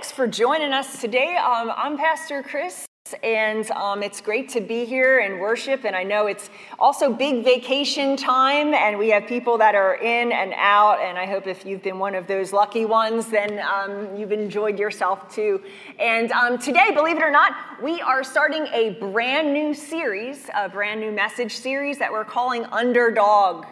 thanks 0.00 0.12
for 0.12 0.26
joining 0.26 0.72
us 0.72 0.98
today. 0.98 1.36
Um, 1.36 1.70
I'm 1.76 1.98
Pastor 1.98 2.42
Chris, 2.42 2.88
and 3.22 3.70
um, 3.72 4.02
it's 4.02 4.22
great 4.22 4.48
to 4.48 4.62
be 4.62 4.86
here 4.86 5.18
and 5.18 5.38
worship. 5.38 5.84
And 5.84 5.94
I 5.94 6.04
know 6.04 6.26
it's 6.26 6.48
also 6.78 7.12
big 7.12 7.44
vacation 7.44 8.16
time, 8.16 8.72
and 8.72 8.98
we 8.98 9.10
have 9.10 9.26
people 9.26 9.58
that 9.58 9.74
are 9.74 9.96
in 9.96 10.32
and 10.32 10.54
out. 10.56 11.00
And 11.00 11.18
I 11.18 11.26
hope 11.26 11.46
if 11.46 11.66
you've 11.66 11.82
been 11.82 11.98
one 11.98 12.14
of 12.14 12.26
those 12.26 12.50
lucky 12.50 12.86
ones, 12.86 13.26
then 13.26 13.58
um, 13.58 14.16
you've 14.16 14.32
enjoyed 14.32 14.78
yourself 14.78 15.30
too. 15.30 15.62
And 15.98 16.32
um, 16.32 16.56
today, 16.56 16.92
believe 16.94 17.18
it 17.18 17.22
or 17.22 17.30
not, 17.30 17.52
we 17.82 18.00
are 18.00 18.24
starting 18.24 18.68
a 18.72 18.96
brand 19.00 19.52
new 19.52 19.74
series, 19.74 20.48
a 20.56 20.70
brand 20.70 21.00
new 21.00 21.12
message 21.12 21.58
series 21.58 21.98
that 21.98 22.10
we're 22.10 22.24
calling 22.24 22.64
Underdog 22.72 23.66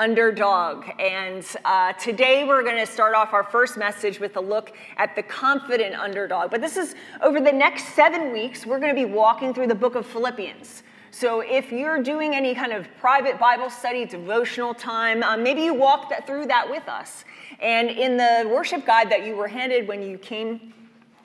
underdog. 0.00 0.86
And 0.98 1.46
uh, 1.66 1.92
today 1.92 2.44
we're 2.44 2.62
going 2.62 2.78
to 2.78 2.90
start 2.90 3.14
off 3.14 3.34
our 3.34 3.44
first 3.44 3.76
message 3.76 4.18
with 4.18 4.34
a 4.36 4.40
look 4.40 4.72
at 4.96 5.14
the 5.14 5.22
confident 5.22 5.94
underdog. 5.94 6.50
But 6.50 6.62
this 6.62 6.78
is 6.78 6.94
over 7.20 7.38
the 7.38 7.52
next 7.52 7.94
seven 7.94 8.32
weeks, 8.32 8.64
we're 8.64 8.80
going 8.80 8.94
to 8.96 8.98
be 8.98 9.04
walking 9.04 9.52
through 9.52 9.66
the 9.66 9.74
book 9.74 9.96
of 9.96 10.06
Philippians. 10.06 10.84
So 11.10 11.40
if 11.40 11.70
you're 11.70 12.02
doing 12.02 12.34
any 12.34 12.54
kind 12.54 12.72
of 12.72 12.88
private 12.98 13.38
Bible 13.38 13.68
study, 13.68 14.06
devotional 14.06 14.72
time, 14.72 15.22
um, 15.22 15.42
maybe 15.42 15.60
you 15.60 15.74
walk 15.74 16.08
that, 16.08 16.26
through 16.26 16.46
that 16.46 16.70
with 16.70 16.88
us. 16.88 17.26
And 17.60 17.90
in 17.90 18.16
the 18.16 18.48
worship 18.50 18.86
guide 18.86 19.10
that 19.10 19.26
you 19.26 19.36
were 19.36 19.48
handed 19.48 19.86
when 19.86 20.02
you 20.02 20.16
came 20.16 20.72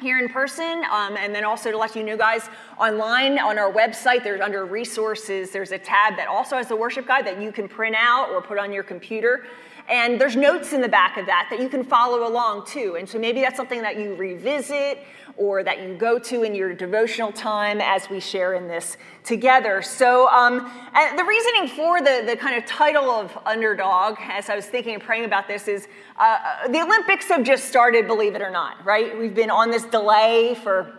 here 0.02 0.20
in 0.20 0.28
person, 0.30 0.84
um, 0.92 1.16
and 1.18 1.34
then 1.34 1.46
also 1.46 1.72
to 1.72 1.78
let 1.78 1.96
you 1.96 2.04
know, 2.04 2.18
guys, 2.18 2.50
online 2.80 3.40
on 3.40 3.58
our 3.58 3.72
website, 3.72 4.24
there's 4.24 4.42
under 4.42 4.66
resources, 4.66 5.52
there's 5.52 5.72
a 5.72 5.78
tab 5.80 6.18
that 6.18 6.28
also 6.28 6.58
has 6.58 6.68
the 6.68 6.76
worship 6.76 7.08
guide 7.08 7.26
that 7.26 7.42
you 7.42 7.52
can 7.52 7.68
print 7.68 7.96
out 7.98 8.30
or 8.30 8.42
put 8.42 8.58
on 8.58 8.74
your 8.74 8.84
computer. 8.84 9.46
And 9.88 10.20
there's 10.20 10.36
notes 10.36 10.74
in 10.74 10.82
the 10.82 10.90
back 10.90 11.18
of 11.18 11.28
that 11.28 11.48
that 11.52 11.62
you 11.62 11.70
can 11.70 11.84
follow 11.84 12.28
along 12.28 12.66
too. 12.66 12.96
And 12.98 13.08
so 13.08 13.20
maybe 13.20 13.42
that's 13.42 13.56
something 13.56 13.82
that 13.84 13.98
you 13.98 14.16
revisit 14.16 15.04
or 15.38 15.64
that 15.64 15.82
you 15.82 15.96
go 15.96 16.18
to 16.18 16.44
in 16.44 16.56
your 16.56 16.74
devotional 16.74 17.32
time 17.32 17.82
as 17.82 18.10
we 18.10 18.20
share 18.20 18.54
in 18.54 18.68
this 18.68 18.98
together. 19.24 19.82
So, 19.82 20.30
um, 20.30 20.72
the 21.18 21.24
reasoning 21.24 21.68
for 21.76 22.00
the, 22.02 22.24
the 22.26 22.36
kind 22.38 22.56
of 22.56 22.66
title 22.66 23.10
of 23.10 23.38
underdog, 23.46 24.18
as 24.22 24.50
I 24.50 24.56
was 24.56 24.66
thinking 24.66 24.94
and 24.94 25.04
praying 25.04 25.26
about 25.26 25.48
this, 25.48 25.68
is 25.68 25.88
uh, 26.18 26.38
uh, 26.44 26.68
the 26.70 26.82
Olympics 26.82 27.28
have 27.28 27.44
just 27.44 27.66
started, 27.66 28.08
believe 28.08 28.36
it 28.36 28.42
or 28.42 28.50
not, 28.50 28.86
right? 28.86 29.18
We've 29.18 29.36
been 29.36 29.50
on 29.50 29.72
this 29.72 29.84
delay 29.84 30.56
for 30.64 30.94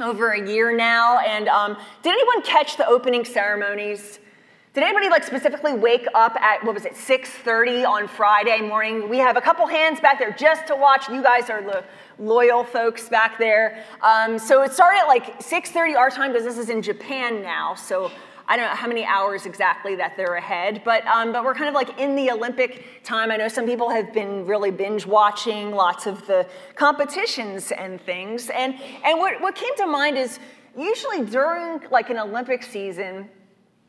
over 0.00 0.30
a 0.30 0.48
year 0.48 0.74
now. 0.76 1.18
And 1.18 1.48
um, 1.48 1.76
did 2.02 2.12
anyone 2.12 2.42
catch 2.42 2.76
the 2.76 2.86
opening 2.86 3.24
ceremonies? 3.24 4.18
Did 4.74 4.84
anybody 4.84 5.10
like 5.10 5.22
specifically 5.22 5.74
wake 5.74 6.06
up 6.14 6.34
at 6.40 6.64
what 6.64 6.72
was 6.72 6.86
it 6.86 6.94
6:30 6.94 7.84
on 7.84 8.08
Friday 8.08 8.62
morning? 8.62 9.06
We 9.06 9.18
have 9.18 9.36
a 9.36 9.40
couple 9.42 9.66
hands 9.66 10.00
back 10.00 10.18
there 10.18 10.32
just 10.32 10.66
to 10.68 10.74
watch. 10.74 11.10
You 11.10 11.22
guys 11.22 11.50
are 11.50 11.60
the 11.60 11.84
loyal 12.18 12.64
folks 12.64 13.06
back 13.06 13.38
there. 13.38 13.84
Um, 14.00 14.38
so 14.38 14.62
it 14.62 14.72
started 14.72 15.00
at 15.00 15.08
like 15.08 15.42
6:30 15.42 15.94
our 15.94 16.08
time 16.08 16.32
because 16.32 16.46
this 16.46 16.56
is 16.56 16.70
in 16.70 16.80
Japan 16.80 17.42
now. 17.42 17.74
So 17.74 18.10
I 18.48 18.56
don't 18.56 18.64
know 18.64 18.74
how 18.74 18.88
many 18.88 19.04
hours 19.04 19.44
exactly 19.44 19.94
that 19.96 20.16
they're 20.16 20.36
ahead, 20.36 20.80
but 20.86 21.06
um, 21.06 21.32
but 21.32 21.44
we're 21.44 21.54
kind 21.54 21.68
of 21.68 21.74
like 21.74 22.00
in 22.00 22.16
the 22.16 22.30
Olympic 22.30 23.04
time. 23.04 23.30
I 23.30 23.36
know 23.36 23.48
some 23.48 23.66
people 23.66 23.90
have 23.90 24.14
been 24.14 24.46
really 24.46 24.70
binge 24.70 25.04
watching 25.04 25.72
lots 25.72 26.06
of 26.06 26.26
the 26.26 26.46
competitions 26.76 27.72
and 27.72 28.00
things. 28.00 28.48
And 28.48 28.74
and 29.04 29.18
what 29.18 29.38
what 29.42 29.54
came 29.54 29.76
to 29.76 29.86
mind 29.86 30.16
is 30.16 30.38
usually 30.78 31.26
during 31.26 31.82
like 31.90 32.08
an 32.08 32.18
Olympic 32.18 32.62
season 32.62 33.28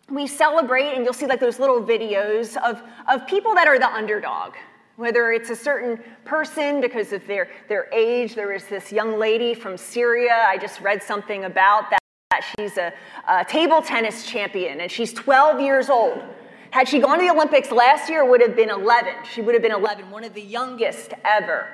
we 0.10 0.28
celebrate, 0.28 0.94
and 0.94 1.04
you'll 1.04 1.14
see 1.14 1.26
like 1.26 1.40
those 1.40 1.60
little 1.60 1.82
videos 1.82 2.58
of, 2.58 2.82
of 3.10 3.26
people 3.28 3.56
that 3.56 3.68
are 3.68 3.80
the 3.80 3.90
underdog. 3.90 4.54
Whether 4.96 5.32
it's 5.32 5.50
a 5.50 5.56
certain 5.56 6.00
person 6.24 6.82
because 6.82 7.14
of 7.14 7.26
their, 7.26 7.50
their 7.68 7.92
age, 7.92 8.36
there 8.36 8.50
was 8.50 8.66
this 8.66 8.92
young 8.92 9.18
lady 9.18 9.54
from 9.54 9.76
Syria, 9.76 10.46
I 10.48 10.58
just 10.58 10.82
read 10.82 11.02
something 11.02 11.46
about 11.46 11.90
that. 11.90 12.00
She's 12.58 12.78
a, 12.78 12.94
a 13.28 13.46
table 13.46 13.82
tennis 13.82 14.26
champion, 14.26 14.82
and 14.82 14.92
she's 14.92 15.14
12 15.14 15.62
years 15.62 15.90
old. 15.90 16.22
Had 16.72 16.88
she 16.88 17.00
gone 17.00 17.20
to 17.20 17.26
the 17.26 17.32
Olympics 17.32 17.72
last 17.72 18.10
year, 18.10 18.28
would 18.28 18.42
have 18.42 18.56
been 18.56 18.70
11. 18.70 19.14
She 19.32 19.42
would 19.42 19.54
have 19.54 19.62
been 19.62 19.72
11, 19.72 20.10
one 20.10 20.24
of 20.24 20.34
the 20.34 20.42
youngest 20.42 21.14
ever. 21.24 21.68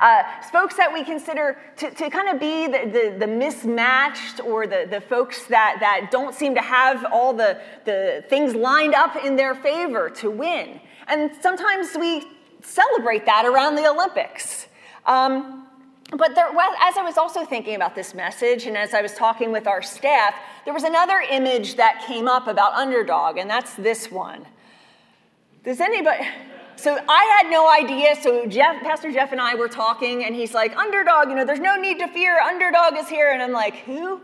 Uh, 0.00 0.22
folks 0.52 0.76
that 0.76 0.92
we 0.92 1.02
consider 1.02 1.56
to, 1.76 1.90
to 1.90 2.10
kind 2.10 2.28
of 2.28 2.38
be 2.38 2.66
the, 2.66 2.84
the, 2.86 3.16
the, 3.18 3.26
mismatched 3.26 4.40
or 4.40 4.66
the, 4.66 4.86
the 4.90 5.00
folks 5.00 5.46
that, 5.46 5.78
that 5.80 6.10
don't 6.10 6.34
seem 6.34 6.54
to 6.54 6.60
have 6.60 7.06
all 7.10 7.32
the, 7.32 7.58
the 7.86 8.22
things 8.28 8.54
lined 8.54 8.94
up 8.94 9.16
in 9.16 9.36
their 9.36 9.54
favor 9.54 10.10
to 10.10 10.30
win. 10.30 10.78
And 11.08 11.30
sometimes 11.40 11.96
we 11.98 12.26
celebrate 12.62 13.24
that 13.24 13.46
around 13.46 13.76
the 13.76 13.88
Olympics. 13.88 14.66
Um, 15.06 15.66
but 16.10 16.34
there, 16.34 16.48
as 16.48 16.96
I 16.96 17.02
was 17.02 17.16
also 17.16 17.44
thinking 17.44 17.74
about 17.74 17.94
this 17.94 18.14
message, 18.14 18.66
and 18.66 18.76
as 18.76 18.94
I 18.94 19.02
was 19.02 19.14
talking 19.14 19.50
with 19.50 19.66
our 19.66 19.82
staff, 19.82 20.34
there 20.64 20.74
was 20.74 20.84
another 20.84 21.20
image 21.30 21.76
that 21.76 22.04
came 22.06 22.28
up 22.28 22.46
about 22.46 22.74
underdog, 22.74 23.38
and 23.38 23.50
that's 23.50 23.74
this 23.74 24.10
one. 24.10 24.46
Does 25.64 25.80
anybody? 25.80 26.26
So 26.76 26.98
I 27.08 27.40
had 27.40 27.50
no 27.50 27.70
idea. 27.70 28.14
So 28.20 28.46
Jeff, 28.46 28.82
Pastor 28.82 29.10
Jeff 29.10 29.32
and 29.32 29.40
I 29.40 29.54
were 29.54 29.68
talking, 29.68 30.24
and 30.24 30.34
he's 30.34 30.54
like, 30.54 30.76
underdog, 30.76 31.28
you 31.28 31.34
know, 31.34 31.44
there's 31.44 31.60
no 31.60 31.76
need 31.76 31.98
to 31.98 32.08
fear. 32.08 32.38
Underdog 32.38 32.96
is 32.96 33.08
here. 33.08 33.30
And 33.30 33.42
I'm 33.42 33.52
like, 33.52 33.76
who? 33.76 34.20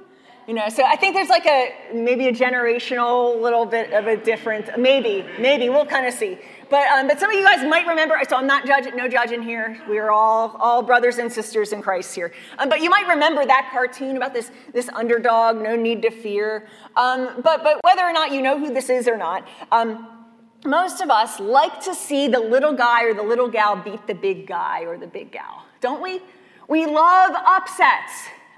You 0.46 0.54
know, 0.54 0.68
so 0.68 0.84
I 0.84 0.96
think 0.96 1.14
there's 1.14 1.28
like 1.28 1.46
a 1.46 1.72
maybe 1.94 2.26
a 2.26 2.32
generational 2.32 3.40
little 3.40 3.64
bit 3.64 3.92
of 3.92 4.08
a 4.08 4.16
different, 4.16 4.76
maybe, 4.76 5.24
maybe 5.38 5.68
we'll 5.68 5.86
kind 5.86 6.04
of 6.04 6.12
see. 6.12 6.36
But 6.68 6.88
um, 6.88 7.06
but 7.06 7.20
some 7.20 7.30
of 7.30 7.36
you 7.36 7.44
guys 7.44 7.64
might 7.68 7.86
remember. 7.86 8.18
So 8.28 8.36
I'm 8.36 8.46
not 8.46 8.66
judging, 8.66 8.96
no 8.96 9.06
judging 9.06 9.42
here. 9.42 9.80
We 9.88 9.98
are 9.98 10.10
all 10.10 10.56
all 10.58 10.82
brothers 10.82 11.18
and 11.18 11.30
sisters 11.30 11.72
in 11.72 11.82
Christ 11.82 12.14
here. 12.14 12.32
Um, 12.58 12.70
but 12.70 12.80
you 12.80 12.88
might 12.88 13.06
remember 13.06 13.44
that 13.44 13.68
cartoon 13.70 14.16
about 14.16 14.32
this 14.32 14.50
this 14.72 14.88
underdog, 14.88 15.62
no 15.62 15.76
need 15.76 16.00
to 16.02 16.10
fear. 16.10 16.66
Um, 16.96 17.42
but 17.44 17.62
but 17.62 17.78
whether 17.84 18.02
or 18.02 18.12
not 18.12 18.32
you 18.32 18.40
know 18.40 18.58
who 18.58 18.72
this 18.72 18.88
is 18.88 19.06
or 19.06 19.18
not. 19.18 19.46
Um, 19.70 20.21
most 20.64 21.00
of 21.00 21.10
us 21.10 21.40
like 21.40 21.80
to 21.82 21.94
see 21.94 22.28
the 22.28 22.38
little 22.38 22.72
guy 22.72 23.04
or 23.04 23.14
the 23.14 23.22
little 23.22 23.48
gal 23.48 23.76
beat 23.76 24.06
the 24.06 24.14
big 24.14 24.46
guy 24.46 24.82
or 24.82 24.96
the 24.96 25.06
big 25.06 25.32
gal, 25.32 25.64
don't 25.80 26.02
we? 26.02 26.20
We 26.68 26.86
love 26.86 27.32
upsets. 27.34 28.12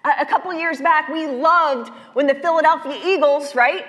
A, 0.05 0.27
couple 0.27 0.53
years 0.53 0.83
back, 0.83 1.09
we 1.09 1.27
loved 1.27 1.91
when 2.13 2.27
the 2.27 2.35
Philadelphia 2.35 3.01
Eagles, 3.03 3.55
right? 3.55 3.87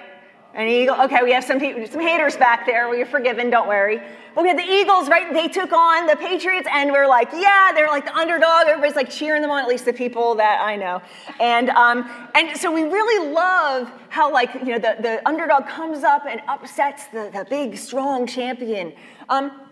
An 0.56 0.70
eagle. 0.70 0.96
Okay, 1.02 1.22
we 1.22 1.34
have 1.34 1.44
some 1.44 1.60
people, 1.60 1.86
some 1.86 2.00
haters 2.00 2.38
back 2.38 2.66
there. 2.66 2.96
You're 2.96 3.06
forgiven. 3.06 3.50
Don't 3.50 3.68
worry. 3.68 4.00
But 4.34 4.44
we 4.44 4.48
had 4.48 4.58
the 4.58 4.64
Eagles, 4.64 5.10
right? 5.10 5.34
They 5.34 5.50
took 5.50 5.74
on 5.74 6.08
the 6.08 6.16
Patriots, 6.16 6.66
and 6.72 6.94
we're 6.94 7.08
like, 7.08 7.30
yeah, 7.34 7.74
they're 7.74 7.90
like 7.90 8.06
the 8.06 8.16
underdog. 8.16 8.68
Everybody's 8.68 8.96
like 8.96 9.10
cheering 9.10 9.42
them 9.42 9.52
on. 9.52 9.62
At 9.62 9.68
least 9.68 9.84
the 9.84 9.92
people 9.92 10.34
that 10.36 10.62
I 10.62 10.78
know. 10.78 11.02
And 11.42 11.72
um, 11.72 12.10
and 12.36 12.58
so 12.58 12.72
we 12.72 12.84
really 12.84 13.34
love 13.34 13.92
how 14.08 14.32
like 14.32 14.54
you 14.54 14.68
know 14.68 14.80
the 14.80 14.96
the 15.02 15.22
underdog 15.28 15.68
comes 15.68 16.06
up 16.06 16.26
and 16.26 16.42
upsets 16.48 17.08
the 17.08 17.30
the 17.34 17.46
big 17.50 17.78
strong 17.78 18.26
champion. 18.26 18.94
Um, 19.28 19.65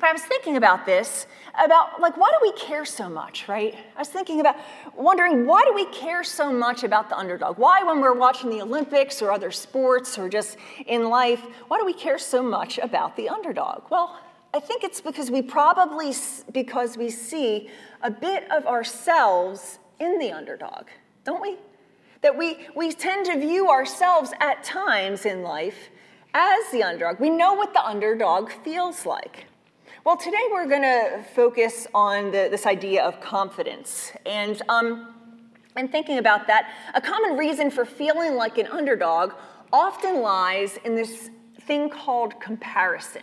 but 0.00 0.08
I 0.08 0.12
was 0.12 0.22
thinking 0.22 0.56
about 0.56 0.86
this, 0.86 1.26
about 1.62 2.00
like, 2.00 2.16
why 2.16 2.30
do 2.30 2.38
we 2.42 2.52
care 2.52 2.84
so 2.84 3.08
much, 3.08 3.48
right? 3.48 3.74
I 3.96 3.98
was 3.98 4.08
thinking 4.08 4.40
about 4.40 4.56
wondering 4.94 5.46
why 5.46 5.64
do 5.64 5.74
we 5.74 5.86
care 5.86 6.22
so 6.22 6.52
much 6.52 6.84
about 6.84 7.08
the 7.08 7.16
underdog? 7.16 7.58
Why, 7.58 7.82
when 7.82 8.00
we're 8.00 8.14
watching 8.14 8.50
the 8.50 8.62
Olympics 8.62 9.20
or 9.20 9.32
other 9.32 9.50
sports 9.50 10.18
or 10.18 10.28
just 10.28 10.56
in 10.86 11.08
life, 11.08 11.42
why 11.68 11.78
do 11.78 11.84
we 11.84 11.92
care 11.92 12.18
so 12.18 12.42
much 12.42 12.78
about 12.78 13.16
the 13.16 13.28
underdog? 13.28 13.90
Well, 13.90 14.18
I 14.54 14.60
think 14.60 14.84
it's 14.84 15.00
because 15.00 15.30
we 15.30 15.42
probably, 15.42 16.14
because 16.52 16.96
we 16.96 17.10
see 17.10 17.68
a 18.02 18.10
bit 18.10 18.50
of 18.50 18.66
ourselves 18.66 19.78
in 19.98 20.18
the 20.18 20.32
underdog, 20.32 20.86
don't 21.24 21.42
we? 21.42 21.56
That 22.22 22.36
we, 22.36 22.66
we 22.74 22.92
tend 22.92 23.26
to 23.26 23.38
view 23.38 23.68
ourselves 23.68 24.32
at 24.40 24.64
times 24.64 25.26
in 25.26 25.42
life 25.42 25.90
as 26.34 26.70
the 26.72 26.82
underdog. 26.82 27.20
We 27.20 27.30
know 27.30 27.54
what 27.54 27.72
the 27.72 27.84
underdog 27.84 28.50
feels 28.50 29.04
like. 29.04 29.46
Well, 30.04 30.16
today 30.16 30.38
we're 30.52 30.68
going 30.68 30.82
to 30.82 31.24
focus 31.34 31.88
on 31.92 32.26
the, 32.26 32.46
this 32.48 32.66
idea 32.66 33.04
of 33.04 33.20
confidence. 33.20 34.12
And, 34.24 34.62
um, 34.68 35.12
and 35.74 35.90
thinking 35.90 36.18
about 36.18 36.46
that, 36.46 36.70
a 36.94 37.00
common 37.00 37.36
reason 37.36 37.68
for 37.68 37.84
feeling 37.84 38.36
like 38.36 38.58
an 38.58 38.68
underdog 38.68 39.32
often 39.72 40.20
lies 40.20 40.78
in 40.84 40.94
this 40.94 41.30
thing 41.62 41.90
called 41.90 42.40
comparison. 42.40 43.22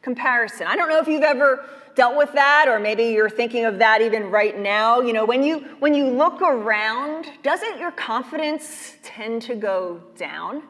Comparison. 0.00 0.68
I 0.68 0.76
don't 0.76 0.88
know 0.88 1.00
if 1.00 1.08
you've 1.08 1.24
ever 1.24 1.68
dealt 1.96 2.16
with 2.16 2.32
that 2.34 2.66
or 2.68 2.78
maybe 2.78 3.06
you're 3.06 3.28
thinking 3.28 3.64
of 3.64 3.80
that 3.80 4.00
even 4.00 4.30
right 4.30 4.56
now 4.56 5.00
you 5.00 5.12
know 5.12 5.24
when 5.24 5.42
you 5.42 5.58
when 5.80 5.94
you 5.94 6.06
look 6.06 6.40
around 6.40 7.26
doesn't 7.42 7.76
your 7.76 7.90
confidence 7.90 8.96
tend 9.02 9.42
to 9.42 9.56
go 9.56 10.00
down 10.16 10.62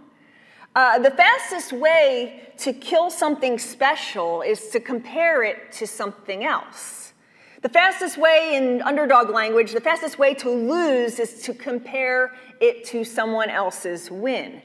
uh, 0.78 0.96
the 0.96 1.10
fastest 1.10 1.72
way 1.72 2.40
to 2.56 2.72
kill 2.72 3.10
something 3.10 3.58
special 3.58 4.42
is 4.42 4.68
to 4.68 4.78
compare 4.78 5.42
it 5.42 5.72
to 5.72 5.88
something 5.88 6.44
else. 6.44 7.14
The 7.62 7.68
fastest 7.68 8.16
way 8.16 8.54
in 8.54 8.80
underdog 8.82 9.28
language, 9.28 9.72
the 9.72 9.80
fastest 9.80 10.20
way 10.20 10.34
to 10.34 10.48
lose 10.48 11.18
is 11.18 11.42
to 11.42 11.52
compare 11.52 12.32
it 12.60 12.84
to 12.84 13.02
someone 13.02 13.50
else's 13.50 14.08
win. 14.08 14.62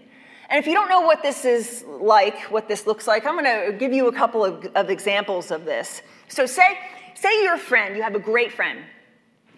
And 0.49 0.59
if 0.59 0.67
you 0.67 0.75
don't 0.75 0.87
know 0.87 1.01
what 1.01 1.23
this 1.23 1.45
is 1.45 1.83
like, 1.87 2.37
what 2.51 2.67
this 2.67 2.85
looks 2.85 3.07
like, 3.07 3.25
I'm 3.25 3.33
going 3.33 3.71
to 3.71 3.75
give 3.75 3.91
you 3.91 4.07
a 4.07 4.13
couple 4.13 4.45
of, 4.45 4.65
of 4.75 4.91
examples 4.91 5.49
of 5.49 5.65
this. 5.65 6.03
So, 6.27 6.45
say, 6.45 6.77
say 7.15 7.41
you're 7.41 7.55
a 7.55 7.57
friend, 7.57 7.95
you 7.95 8.03
have 8.03 8.13
a 8.13 8.19
great 8.19 8.51
friend, 8.51 8.81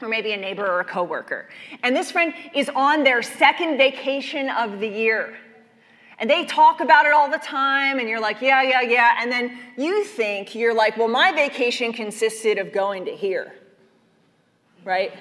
or 0.01 0.07
maybe 0.07 0.31
a 0.31 0.37
neighbor 0.37 0.65
or 0.65 0.79
a 0.79 0.85
coworker. 0.85 1.49
And 1.83 1.93
this 1.93 2.11
friend 2.11 2.33
is 2.53 2.69
on 2.69 3.03
their 3.03 3.21
second 3.21 3.77
vacation 3.77 4.49
of 4.49 4.79
the 4.79 4.87
year. 4.87 5.37
And 6.17 6.29
they 6.29 6.45
talk 6.45 6.79
about 6.79 7.05
it 7.05 7.11
all 7.11 7.29
the 7.29 7.37
time, 7.39 7.99
and 7.99 8.07
you're 8.07 8.21
like, 8.21 8.41
yeah, 8.41 8.61
yeah, 8.61 8.81
yeah. 8.81 9.17
And 9.19 9.31
then 9.31 9.57
you 9.75 10.05
think, 10.05 10.55
you're 10.55 10.73
like, 10.73 10.95
well, 10.97 11.09
my 11.09 11.33
vacation 11.33 11.91
consisted 11.91 12.57
of 12.57 12.71
going 12.71 13.05
to 13.05 13.11
here, 13.11 13.53
right? 14.85 15.11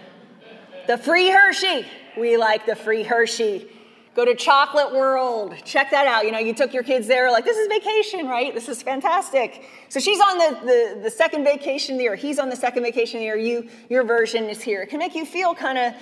The 0.86 0.96
free 0.96 1.30
Hershey. 1.30 1.86
We 2.16 2.36
like 2.36 2.64
the 2.64 2.76
free 2.76 3.02
Hershey. 3.02 3.68
Go 4.14 4.24
to 4.24 4.36
Chocolate 4.36 4.92
World. 4.92 5.56
Check 5.64 5.90
that 5.90 6.06
out. 6.06 6.24
You 6.24 6.30
know, 6.30 6.38
you 6.38 6.54
took 6.54 6.72
your 6.72 6.84
kids 6.84 7.08
there, 7.08 7.32
like, 7.32 7.44
this 7.44 7.56
is 7.56 7.66
vacation, 7.66 8.28
right? 8.28 8.54
This 8.54 8.68
is 8.68 8.80
fantastic. 8.80 9.64
So 9.88 9.98
she's 9.98 10.20
on 10.20 10.38
the, 10.38 10.60
the, 10.60 11.00
the 11.02 11.10
second 11.10 11.42
vacation 11.42 11.98
there. 11.98 12.14
He's 12.14 12.38
on 12.38 12.48
the 12.48 12.54
second 12.54 12.84
vacation 12.84 13.18
there. 13.18 13.36
You, 13.36 13.68
your 13.90 14.04
version 14.04 14.44
is 14.44 14.62
here. 14.62 14.82
It 14.82 14.90
can 14.90 15.00
make 15.00 15.16
you 15.16 15.24
feel 15.24 15.56
kind 15.56 15.78
of 15.78 15.94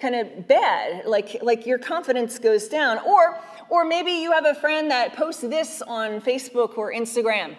kind 0.00 0.14
of 0.14 0.46
bad, 0.46 1.06
like, 1.06 1.42
like 1.42 1.66
your 1.66 1.78
confidence 1.78 2.38
goes 2.38 2.68
down. 2.68 2.98
Or, 2.98 3.38
or 3.68 3.84
maybe 3.84 4.12
you 4.12 4.32
have 4.32 4.46
a 4.46 4.54
friend 4.54 4.90
that 4.90 5.14
posts 5.14 5.42
this 5.42 5.82
on 5.82 6.20
Facebook 6.20 6.78
or 6.78 6.92
Instagram. 6.92 7.56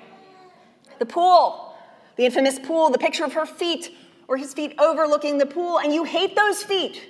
The 0.99 1.05
pool, 1.05 1.75
the 2.15 2.25
infamous 2.25 2.59
pool, 2.59 2.89
the 2.89 2.97
picture 2.97 3.23
of 3.23 3.33
her 3.33 3.45
feet 3.45 3.95
or 4.27 4.37
his 4.37 4.53
feet 4.53 4.75
overlooking 4.79 5.37
the 5.37 5.45
pool, 5.45 5.79
and 5.79 5.93
you 5.93 6.03
hate 6.03 6.35
those 6.35 6.61
feet. 6.63 7.01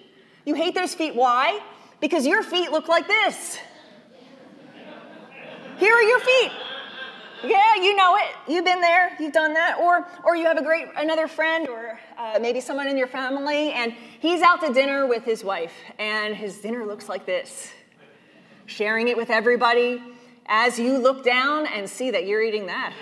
You 0.45 0.55
hate 0.55 0.73
those 0.73 0.95
feet. 0.95 1.15
Why? 1.15 1.59
Because 1.99 2.25
your 2.25 2.43
feet 2.43 2.71
look 2.71 2.87
like 2.87 3.07
this. 3.07 3.59
Here 5.77 5.93
are 5.93 6.01
your 6.01 6.19
feet. 6.19 6.51
Yeah, 7.43 7.75
you 7.75 7.95
know 7.95 8.15
it. 8.17 8.35
You've 8.51 8.65
been 8.65 8.81
there. 8.81 9.15
You've 9.19 9.31
done 9.33 9.53
that. 9.53 9.79
Or, 9.79 10.07
or 10.25 10.35
you 10.35 10.45
have 10.45 10.57
a 10.57 10.63
great 10.63 10.87
another 10.97 11.27
friend, 11.27 11.69
or 11.69 11.99
uh, 12.17 12.37
maybe 12.41 12.59
someone 12.59 12.87
in 12.87 12.97
your 12.97 13.07
family, 13.07 13.71
and 13.71 13.93
he's 14.19 14.41
out 14.41 14.61
to 14.61 14.73
dinner 14.73 15.07
with 15.07 15.23
his 15.23 15.43
wife, 15.43 15.73
and 15.97 16.35
his 16.35 16.57
dinner 16.57 16.85
looks 16.85 17.07
like 17.07 17.25
this. 17.25 17.71
Sharing 18.65 19.07
it 19.07 19.15
with 19.15 19.29
everybody 19.29 20.01
as 20.47 20.77
you 20.77 20.97
look 20.97 21.23
down 21.23 21.65
and 21.67 21.89
see 21.89 22.11
that 22.11 22.25
you're 22.27 22.41
eating 22.41 22.65
that. 22.67 22.93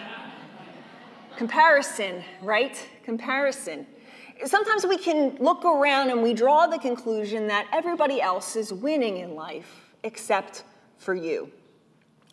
Comparison, 1.35 2.23
right? 2.41 2.85
Comparison. 3.03 3.87
Sometimes 4.45 4.85
we 4.85 4.97
can 4.97 5.35
look 5.39 5.65
around 5.65 6.11
and 6.11 6.21
we 6.21 6.33
draw 6.33 6.67
the 6.67 6.77
conclusion 6.77 7.47
that 7.47 7.67
everybody 7.73 8.21
else 8.21 8.55
is 8.55 8.71
winning 8.71 9.17
in 9.17 9.33
life 9.33 9.89
except 10.03 10.63
for 10.99 11.15
you. 11.15 11.51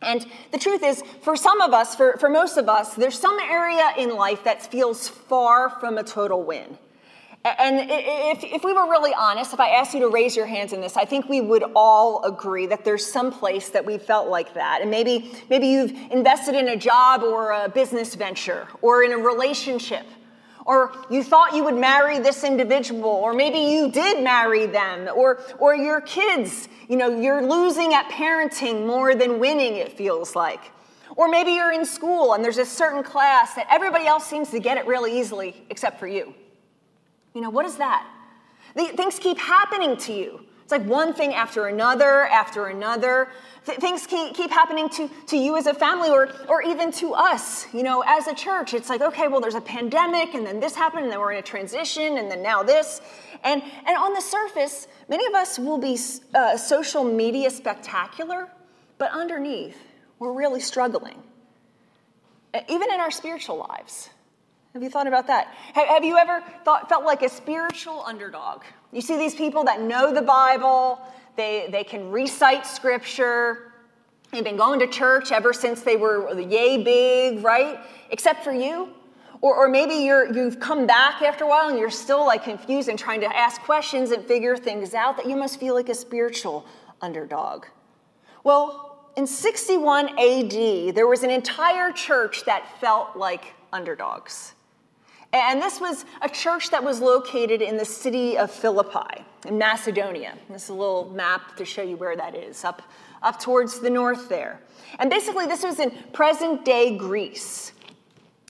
And 0.03 0.27
the 0.53 0.59
truth 0.59 0.83
is, 0.83 1.03
for 1.23 1.37
some 1.37 1.61
of 1.61 1.73
us, 1.73 1.95
for, 1.95 2.17
for 2.19 2.29
most 2.29 2.57
of 2.57 2.69
us, 2.69 2.95
there's 2.95 3.19
some 3.19 3.39
area 3.39 3.93
in 3.97 4.15
life 4.15 4.45
that 4.45 4.63
feels 4.63 5.09
far 5.09 5.71
from 5.71 5.99
a 5.99 6.05
total 6.05 6.43
win. 6.43 6.79
And 7.45 7.91
if, 7.91 8.43
if 8.43 8.65
we 8.65 8.73
were 8.73 8.89
really 8.89 9.13
honest, 9.13 9.53
if 9.53 9.61
I 9.61 9.69
asked 9.71 9.93
you 9.93 10.01
to 10.01 10.09
raise 10.09 10.35
your 10.35 10.47
hands 10.47 10.73
in 10.73 10.81
this, 10.81 10.97
I 10.97 11.05
think 11.05 11.29
we 11.29 11.43
would 11.43 11.63
all 11.77 12.25
agree 12.25 12.65
that 12.67 12.87
there's 12.87 13.05
some 13.05 13.31
place 13.31 13.69
that 13.69 13.85
we 13.85 13.99
felt 13.99 14.29
like 14.29 14.55
that. 14.55 14.81
And 14.81 14.91
maybe, 14.91 15.31
maybe 15.51 15.67
you've 15.67 15.91
invested 16.11 16.55
in 16.55 16.69
a 16.69 16.77
job 16.77 17.23
or 17.23 17.53
a 17.53 17.69
business 17.69 18.15
venture 18.15 18.67
or 18.81 19.03
in 19.03 19.13
a 19.13 19.19
relationship 19.19 20.07
or 20.67 20.93
you 21.11 21.23
thought 21.23 21.55
you 21.55 21.65
would 21.65 21.77
marry 21.77 22.19
this 22.19 22.43
individual, 22.43 23.11
or 23.11 23.35
maybe 23.35 23.59
you 23.59 23.91
did 23.91 24.23
marry 24.23 24.67
them, 24.67 25.09
or, 25.15 25.41
or 25.59 25.75
your 25.75 26.01
kids, 26.01 26.69
you 26.89 26.97
know, 26.97 27.21
you're 27.21 27.47
losing 27.47 27.93
at 27.93 28.09
parenting 28.09 28.87
more 28.87 29.15
than 29.15 29.39
winning, 29.39 29.77
it 29.77 29.93
feels 29.93 30.35
like. 30.35 30.73
Or 31.17 31.29
maybe 31.29 31.53
you're 31.53 31.73
in 31.73 31.85
school 31.85 32.33
and 32.33 32.45
there's 32.45 32.59
a 32.59 32.67
certain 32.67 33.03
class 33.03 33.55
that 33.55 33.67
everybody 33.71 34.07
else 34.07 34.27
seems 34.27 34.51
to 34.51 34.59
get 34.59 34.79
it 34.79 34.87
really 34.87 35.19
easily 35.19 35.55
except 35.71 36.01
for 36.01 36.07
you. 36.07 36.35
You 37.35 37.41
know, 37.41 37.51
what 37.51 37.67
is 37.67 37.77
that? 37.77 38.07
Things 38.75 39.19
keep 39.19 39.39
happening 39.39 39.97
to 39.99 40.13
you. 40.13 40.47
It's 40.65 40.73
like 40.73 40.87
one 40.87 41.13
thing 41.13 41.35
after 41.35 41.67
another, 41.67 42.25
after 42.25 42.69
another. 42.69 43.29
Th- 43.67 43.79
things 43.79 44.07
keep, 44.07 44.51
happening 44.51 44.89
to, 44.89 45.11
to 45.27 45.37
you 45.37 45.59
as 45.59 45.67
a 45.67 45.75
family 45.75 46.09
or, 46.09 46.31
or 46.49 46.63
even 46.63 46.91
to 46.93 47.13
us, 47.13 47.67
you 47.75 47.83
know, 47.83 48.03
as 48.07 48.29
a 48.29 48.35
church. 48.35 48.73
It's 48.73 48.89
like, 48.89 49.03
okay, 49.03 49.29
well, 49.29 49.43
there's 49.43 49.57
a 49.57 49.61
pandemic, 49.61 50.33
and 50.33 50.47
then 50.47 50.61
this 50.61 50.75
happened, 50.75 51.05
and 51.05 51.13
then 51.13 51.21
we're 51.21 51.33
in 51.33 51.39
a 51.39 51.43
transition, 51.43 52.17
and 52.17 52.31
then 52.31 52.43
now 52.43 52.63
this. 52.63 53.03
And, 53.43 53.63
and 53.63 53.95
on 53.99 54.15
the 54.15 54.23
surface, 54.23 54.89
many 55.11 55.27
of 55.27 55.35
us 55.35 55.59
will 55.59 55.77
be 55.77 55.99
uh, 56.35 56.57
social 56.57 57.05
media 57.05 57.51
spectacular, 57.51 58.49
but 58.97 59.11
underneath, 59.11 59.77
we're 60.19 60.33
really 60.33 60.61
struggling, 60.61 61.23
even 62.71 62.91
in 62.91 63.01
our 63.01 63.11
spiritual 63.11 63.59
lives. 63.59 64.09
Have 64.73 64.83
you 64.83 64.89
thought 64.89 65.07
about 65.07 65.27
that? 65.27 65.49
Have 65.75 66.05
you 66.05 66.17
ever 66.17 66.43
thought, 66.65 66.89
felt 66.89 67.05
like 67.05 67.23
a 67.23 67.29
spiritual 67.29 68.03
underdog? 68.07 68.63
You 68.95 69.01
see 69.01 69.17
these 69.17 69.35
people 69.35 69.65
that 69.65 69.81
know 69.83 70.15
the 70.15 70.23
Bible, 70.23 71.01
they, 71.37 71.69
they 71.73 71.83
can 71.83 72.13
recite 72.13 72.65
scripture, 72.65 73.73
they've 74.31 74.45
been 74.45 74.57
going 74.57 74.79
to 74.79 74.87
church 74.87 75.33
ever 75.33 75.53
since 75.53 75.83
they 75.83 75.97
were 75.97 76.39
yay 76.39 76.83
big, 76.83 77.43
right? 77.43 77.81
Except 78.11 78.45
for 78.45 78.53
you. 78.53 78.91
Or, 79.41 79.57
or 79.57 79.69
maybe 79.69 79.95
you're, 79.95 80.33
you've 80.33 80.61
come 80.61 80.87
back 80.87 81.23
after 81.23 81.43
a 81.43 81.49
while 81.49 81.69
and 81.69 81.79
you're 81.79 81.91
still 81.91 82.25
like 82.25 82.45
confused 82.45 82.89
and 82.89 82.97
trying 82.97 83.21
to 83.23 83.37
ask 83.37 83.61
questions 83.63 84.13
and 84.13 84.25
figure 84.25 84.57
things 84.57 84.95
out, 84.95 85.17
that 85.17 85.27
you 85.27 85.35
must 85.35 85.59
feel 85.59 85.75
like 85.75 85.89
a 85.89 85.95
spiritual 85.95 86.65
underdog. 87.03 87.67
Well, 88.45 89.11
in 89.17 89.27
61 89.27 90.11
AD, 90.21 90.95
there 90.95 91.09
was 91.09 91.25
an 91.25 91.31
entire 91.31 91.91
church 91.91 92.45
that 92.45 92.81
felt 92.81 93.17
like 93.17 93.55
underdogs. 93.73 94.55
And 95.35 95.61
this 95.61 95.81
was 95.81 96.05
a 96.23 96.29
church 96.29 96.71
that 96.71 96.85
was 96.85 97.01
located 97.01 97.61
in 97.61 97.77
the 97.77 97.85
city 97.85 98.39
of 98.39 98.53
Philippi 98.53 99.25
in 99.47 99.59
Macedonia. 99.59 100.35
This 100.49 100.65
is 100.65 100.69
a 100.69 100.75
little 100.75 101.11
map 101.11 101.57
to 101.57 101.65
show 101.65 101.83
you 101.83 101.97
where 101.97 102.15
that 102.15 102.37
is, 102.37 102.65
up, 102.65 102.83
up 103.21 103.41
towards 103.41 103.81
the 103.81 103.91
north 103.91 104.29
there. 104.29 104.61
And 105.01 105.11
basically, 105.11 105.47
this 105.47 105.65
was 105.65 105.81
in 105.81 105.91
present 106.13 106.65
day 106.65 106.97
Greece. 106.97 107.73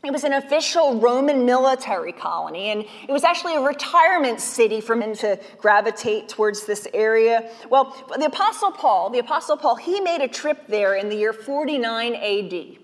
It 0.05 0.13
was 0.13 0.25
an 0.25 0.35
official 0.35 1.01
Roman 1.01 1.47
military 1.47 2.13
colony, 2.13 2.69
and 2.69 2.85
it 3.09 3.11
was 3.11 3.25
actually 3.25 3.57
a 3.57 3.63
retirement 3.63 4.39
city 4.39 4.83
for 4.83 4.95
men 4.95 5.15
to 5.17 5.41
gravitate 5.57 6.29
towards 6.29 6.67
this 6.67 6.87
area. 6.93 7.51
Well, 7.71 7.97
the 8.15 8.27
Apostle 8.27 8.73
Paul, 8.73 9.09
the 9.09 9.21
Apostle 9.21 9.57
Paul, 9.57 9.77
he 9.77 10.01
made 10.01 10.21
a 10.21 10.29
trip 10.29 10.67
there 10.69 10.97
in 10.97 11.09
the 11.09 11.17
year 11.17 11.33
49 11.33 12.15
AD. 12.15 12.79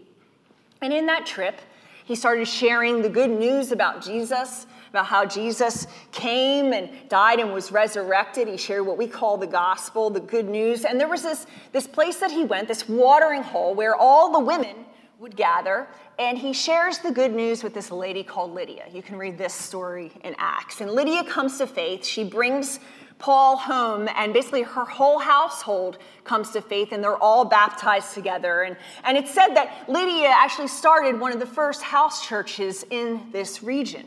And 0.81 0.95
in 0.95 1.05
that 1.05 1.27
trip, 1.27 1.61
he 2.11 2.17
started 2.17 2.49
sharing 2.49 3.03
the 3.03 3.09
good 3.09 3.31
news 3.31 3.71
about 3.71 4.03
Jesus, 4.05 4.67
about 4.89 5.07
how 5.07 5.25
Jesus 5.25 5.87
came 6.11 6.73
and 6.73 6.91
died 7.09 7.39
and 7.39 7.53
was 7.53 7.71
resurrected. 7.71 8.49
He 8.49 8.57
shared 8.57 8.85
what 8.85 8.99
we 8.99 9.07
call 9.07 9.37
the 9.37 9.47
gospel, 9.47 10.11
the 10.11 10.19
good 10.19 10.49
news. 10.49 10.85
And 10.85 10.99
there 10.99 11.07
was 11.07 11.23
this, 11.23 11.47
this 11.71 11.87
place 11.87 12.17
that 12.17 12.33
he 12.33 12.43
went, 12.43 12.67
this 12.67 12.89
watering 12.89 13.45
hole, 13.45 13.77
where 13.77 13.95
all 13.95 14.33
the 14.33 14.41
women 14.41 14.87
would 15.21 15.37
gather. 15.37 15.87
And 16.19 16.37
he 16.37 16.53
shares 16.53 16.99
the 16.99 17.13
good 17.13 17.33
news 17.33 17.63
with 17.63 17.75
this 17.75 17.93
lady 17.93 18.25
called 18.25 18.55
Lydia. 18.55 18.87
You 18.93 19.03
can 19.03 19.17
read 19.17 19.39
this 19.39 19.55
story 19.55 20.11
in 20.25 20.35
Acts. 20.37 20.81
And 20.81 20.91
Lydia 20.91 21.23
comes 21.23 21.59
to 21.59 21.67
faith. 21.69 22.05
She 22.05 22.25
brings 22.25 22.81
Paul 23.21 23.57
home, 23.57 24.09
and 24.17 24.33
basically 24.33 24.63
her 24.63 24.85
whole 24.85 25.19
household 25.19 25.99
comes 26.25 26.51
to 26.51 26.61
faith, 26.61 26.91
and 26.91 27.05
they're 27.05 27.23
all 27.23 27.45
baptized 27.45 28.15
together. 28.15 28.63
And, 28.63 28.77
and 29.05 29.17
it's 29.17 29.33
said 29.33 29.55
that 29.55 29.89
Lydia 29.89 30.29
actually 30.29 30.69
started 30.69 31.21
one 31.21 31.33
of 31.33 31.39
the 31.39 31.47
first 31.47 31.83
house 31.83 32.27
churches 32.27 32.85
in 32.91 33.31
this 33.31 33.63
region. 33.63 34.07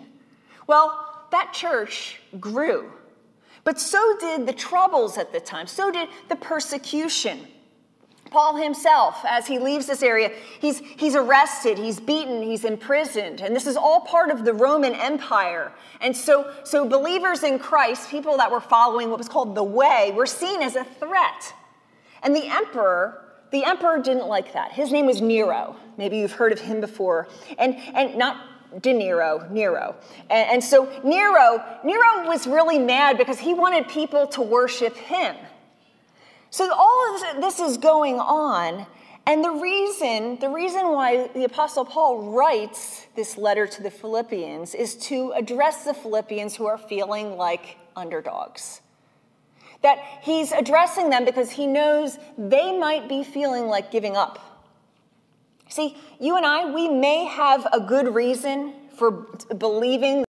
Well, 0.68 1.26
that 1.32 1.54
church 1.54 2.20
grew, 2.40 2.92
but 3.64 3.80
so 3.80 4.18
did 4.20 4.46
the 4.46 4.54
troubles 4.54 5.18
at 5.18 5.32
the 5.32 5.40
time, 5.40 5.68
so 5.68 5.92
did 5.92 6.10
the 6.28 6.36
persecution. 6.36 7.48
Paul 8.34 8.56
himself, 8.56 9.24
as 9.26 9.46
he 9.46 9.60
leaves 9.60 9.86
this 9.86 10.02
area, 10.02 10.32
he's, 10.60 10.80
he's 10.80 11.16
arrested, 11.16 11.78
he's 11.78 12.00
beaten, 12.00 12.42
he's 12.42 12.66
imprisoned. 12.66 13.42
And 13.42 13.56
this 13.56 13.68
is 13.68 13.78
all 13.78 14.02
part 14.02 14.32
of 14.32 14.44
the 14.44 14.54
Roman 14.54 14.96
Empire. 14.96 15.72
And 16.02 16.18
so, 16.18 16.52
so 16.64 16.84
believers 16.90 17.44
in 17.44 17.60
Christ, 17.60 18.10
people 18.10 18.38
that 18.38 18.50
were 18.50 18.60
following 18.60 19.12
what 19.12 19.20
was 19.20 19.30
called 19.30 19.54
the 19.54 19.64
way, 19.64 20.12
were 20.16 20.26
seen 20.26 20.64
as 20.64 20.76
a 20.76 20.84
threat. 20.84 21.54
And 22.24 22.36
the 22.36 22.48
emperor, 22.48 23.24
the 23.52 23.64
emperor 23.66 24.00
didn't 24.00 24.26
like 24.26 24.54
that. 24.54 24.72
His 24.72 24.92
name 24.92 25.06
was 25.06 25.22
Nero. 25.22 25.76
Maybe 26.00 26.18
you've 26.18 26.32
heard 26.32 26.52
of 26.52 26.60
him 26.60 26.82
before. 26.82 27.28
And, 27.60 27.76
and 27.94 28.18
not 28.18 28.82
De 28.82 28.96
Niro, 28.96 29.48
Nero. 29.52 29.96
And, 30.32 30.54
and 30.54 30.64
so 30.64 30.86
Nero, 31.04 31.64
Nero 31.84 32.28
was 32.28 32.48
really 32.48 32.80
mad 32.80 33.20
because 33.20 33.38
he 33.38 33.54
wanted 33.54 33.88
people 33.90 34.26
to 34.30 34.42
worship 34.42 34.98
him. 34.98 35.36
So 36.54 36.72
all 36.72 37.16
of 37.16 37.42
this 37.42 37.60
is 37.60 37.80
going 37.80 38.20
on, 38.20 38.86
and 39.26 39.44
the 39.44 39.50
reason, 39.50 40.38
the 40.38 40.52
reason 40.52 40.92
why 40.92 41.28
the 41.34 41.46
Apostle 41.46 41.84
Paul 41.84 42.32
writes 42.32 43.08
this 43.16 43.40
letter 43.40 43.66
to 43.66 43.82
the 43.82 43.90
Philippians 43.90 44.76
is 44.76 44.94
to 45.08 45.32
address 45.32 45.84
the 45.84 45.96
Philippians 45.96 46.56
who 46.56 46.68
are 46.68 46.78
feeling 46.78 47.38
like 47.38 47.78
underdogs. 47.96 48.82
That 49.82 49.98
he's 50.22 50.52
addressing 50.52 51.10
them 51.10 51.26
because 51.26 51.50
he 51.50 51.66
knows 51.66 52.20
they 52.38 52.78
might 52.78 53.10
be 53.10 53.24
feeling 53.24 53.66
like 53.66 53.90
giving 53.90 54.16
up. 54.16 54.68
See, 55.70 55.98
you 56.20 56.38
and 56.38 56.46
I, 56.46 56.72
we 56.72 56.88
may 56.88 57.26
have 57.26 57.68
a 57.74 57.80
good 57.80 58.14
reason 58.14 58.76
for 58.96 59.26
believing 59.58 60.24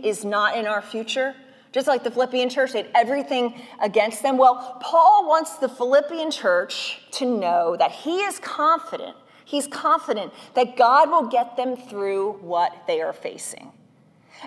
is 0.00 0.24
not 0.24 0.56
in 0.56 0.68
our 0.68 0.80
future. 0.80 1.34
Just 1.72 1.86
like 1.86 2.02
the 2.02 2.10
Philippian 2.10 2.48
church, 2.48 2.72
they 2.72 2.82
had 2.82 2.90
everything 2.94 3.60
against 3.80 4.22
them. 4.22 4.36
Well, 4.36 4.78
Paul 4.80 5.28
wants 5.28 5.56
the 5.56 5.68
Philippian 5.68 6.30
church 6.30 7.00
to 7.12 7.24
know 7.24 7.76
that 7.76 7.92
he 7.92 8.18
is 8.20 8.40
confident. 8.40 9.16
He's 9.44 9.66
confident 9.66 10.32
that 10.54 10.76
God 10.76 11.10
will 11.10 11.28
get 11.28 11.56
them 11.56 11.76
through 11.76 12.32
what 12.40 12.86
they 12.86 13.00
are 13.00 13.12
facing. 13.12 13.72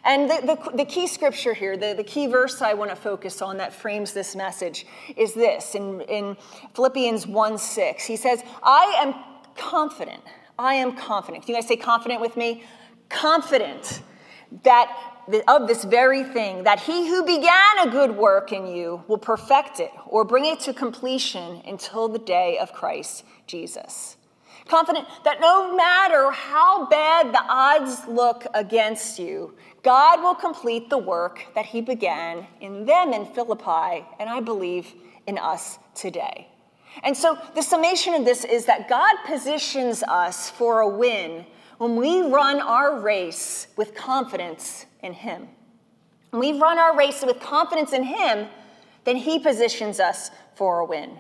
And 0.04 0.30
the, 0.30 0.42
the, 0.72 0.78
the, 0.78 0.86
key 0.86 1.08
scripture 1.08 1.54
here, 1.54 1.78
the, 1.78 1.94
the 1.96 2.04
key 2.04 2.28
verse 2.28 2.62
I 2.62 2.74
want 2.74 2.90
to 2.90 2.96
focus 2.96 3.42
on 3.42 3.58
that 3.58 3.74
frames 3.74 4.14
this 4.14 4.36
message 4.36 4.88
is 5.16 5.34
this 5.34 5.76
in, 5.76 6.02
in 6.02 6.36
Philippians 6.74 7.28
1 7.28 7.58
6. 7.58 8.06
He 8.06 8.16
says, 8.16 8.44
I 8.64 8.96
am 9.02 9.14
confident. 9.56 10.24
I 10.58 10.76
am 10.76 10.96
confident. 10.96 11.46
Can 11.46 11.54
you 11.54 11.62
guys 11.62 11.68
say 11.68 11.76
confident 11.76 12.22
with 12.22 12.36
me? 12.36 12.64
Confident 13.10 14.02
that 14.64 15.13
of 15.48 15.68
this 15.68 15.84
very 15.84 16.24
thing, 16.24 16.64
that 16.64 16.80
he 16.80 17.08
who 17.08 17.24
began 17.24 17.88
a 17.88 17.92
good 17.92 18.16
work 18.16 18.52
in 18.52 18.68
you 18.68 19.04
will 19.08 19.18
perfect 19.18 19.80
it 19.80 19.92
or 20.08 20.24
bring 20.24 20.46
it 20.46 20.60
to 20.62 20.74
completion 20.74 21.62
until 21.66 22.08
the 22.08 22.20
day 22.20 22.58
of 22.58 22.74
Christ 22.74 23.24
Jesus. 23.48 24.18
Confident 24.68 25.06
that 25.26 25.42
no 25.42 25.76
matter 25.76 26.32
how 26.32 26.88
bad 26.88 27.34
the 27.34 27.44
odds 27.50 28.08
look 28.08 28.46
against 28.54 29.20
you, 29.20 29.54
God 29.84 30.22
will 30.22 30.36
complete 30.36 30.90
the 30.90 30.98
work 30.98 31.46
that 31.56 31.66
he 31.66 31.82
began 31.82 32.48
in 32.62 32.86
them 32.86 33.12
in 33.12 33.26
Philippi, 33.26 34.06
and 34.20 34.30
I 34.30 34.40
believe 34.40 34.94
in 35.28 35.38
us 35.38 35.80
today. 35.94 36.48
And 37.04 37.18
so 37.18 37.38
the 37.56 37.62
summation 37.62 38.14
of 38.14 38.24
this 38.24 38.46
is 38.46 38.66
that 38.66 38.88
God 38.88 39.16
positions 39.26 40.04
us 40.04 40.50
for 40.50 40.82
a 40.82 40.88
win 40.88 41.46
when 41.78 41.96
we 41.96 42.22
run 42.22 42.62
our 42.62 43.00
race 43.00 43.68
with 43.76 43.96
confidence 43.96 44.86
in 45.02 45.14
Him. 45.14 45.48
When 46.30 46.40
we 46.40 46.60
run 46.60 46.80
our 46.80 46.98
race 46.98 47.24
with 47.26 47.40
confidence 47.40 47.94
in 47.94 48.04
Him, 48.04 48.48
then 49.04 49.18
He 49.18 49.40
positions 49.40 50.00
us 50.00 50.32
for 50.56 50.80
a 50.80 50.86
win. 50.86 51.20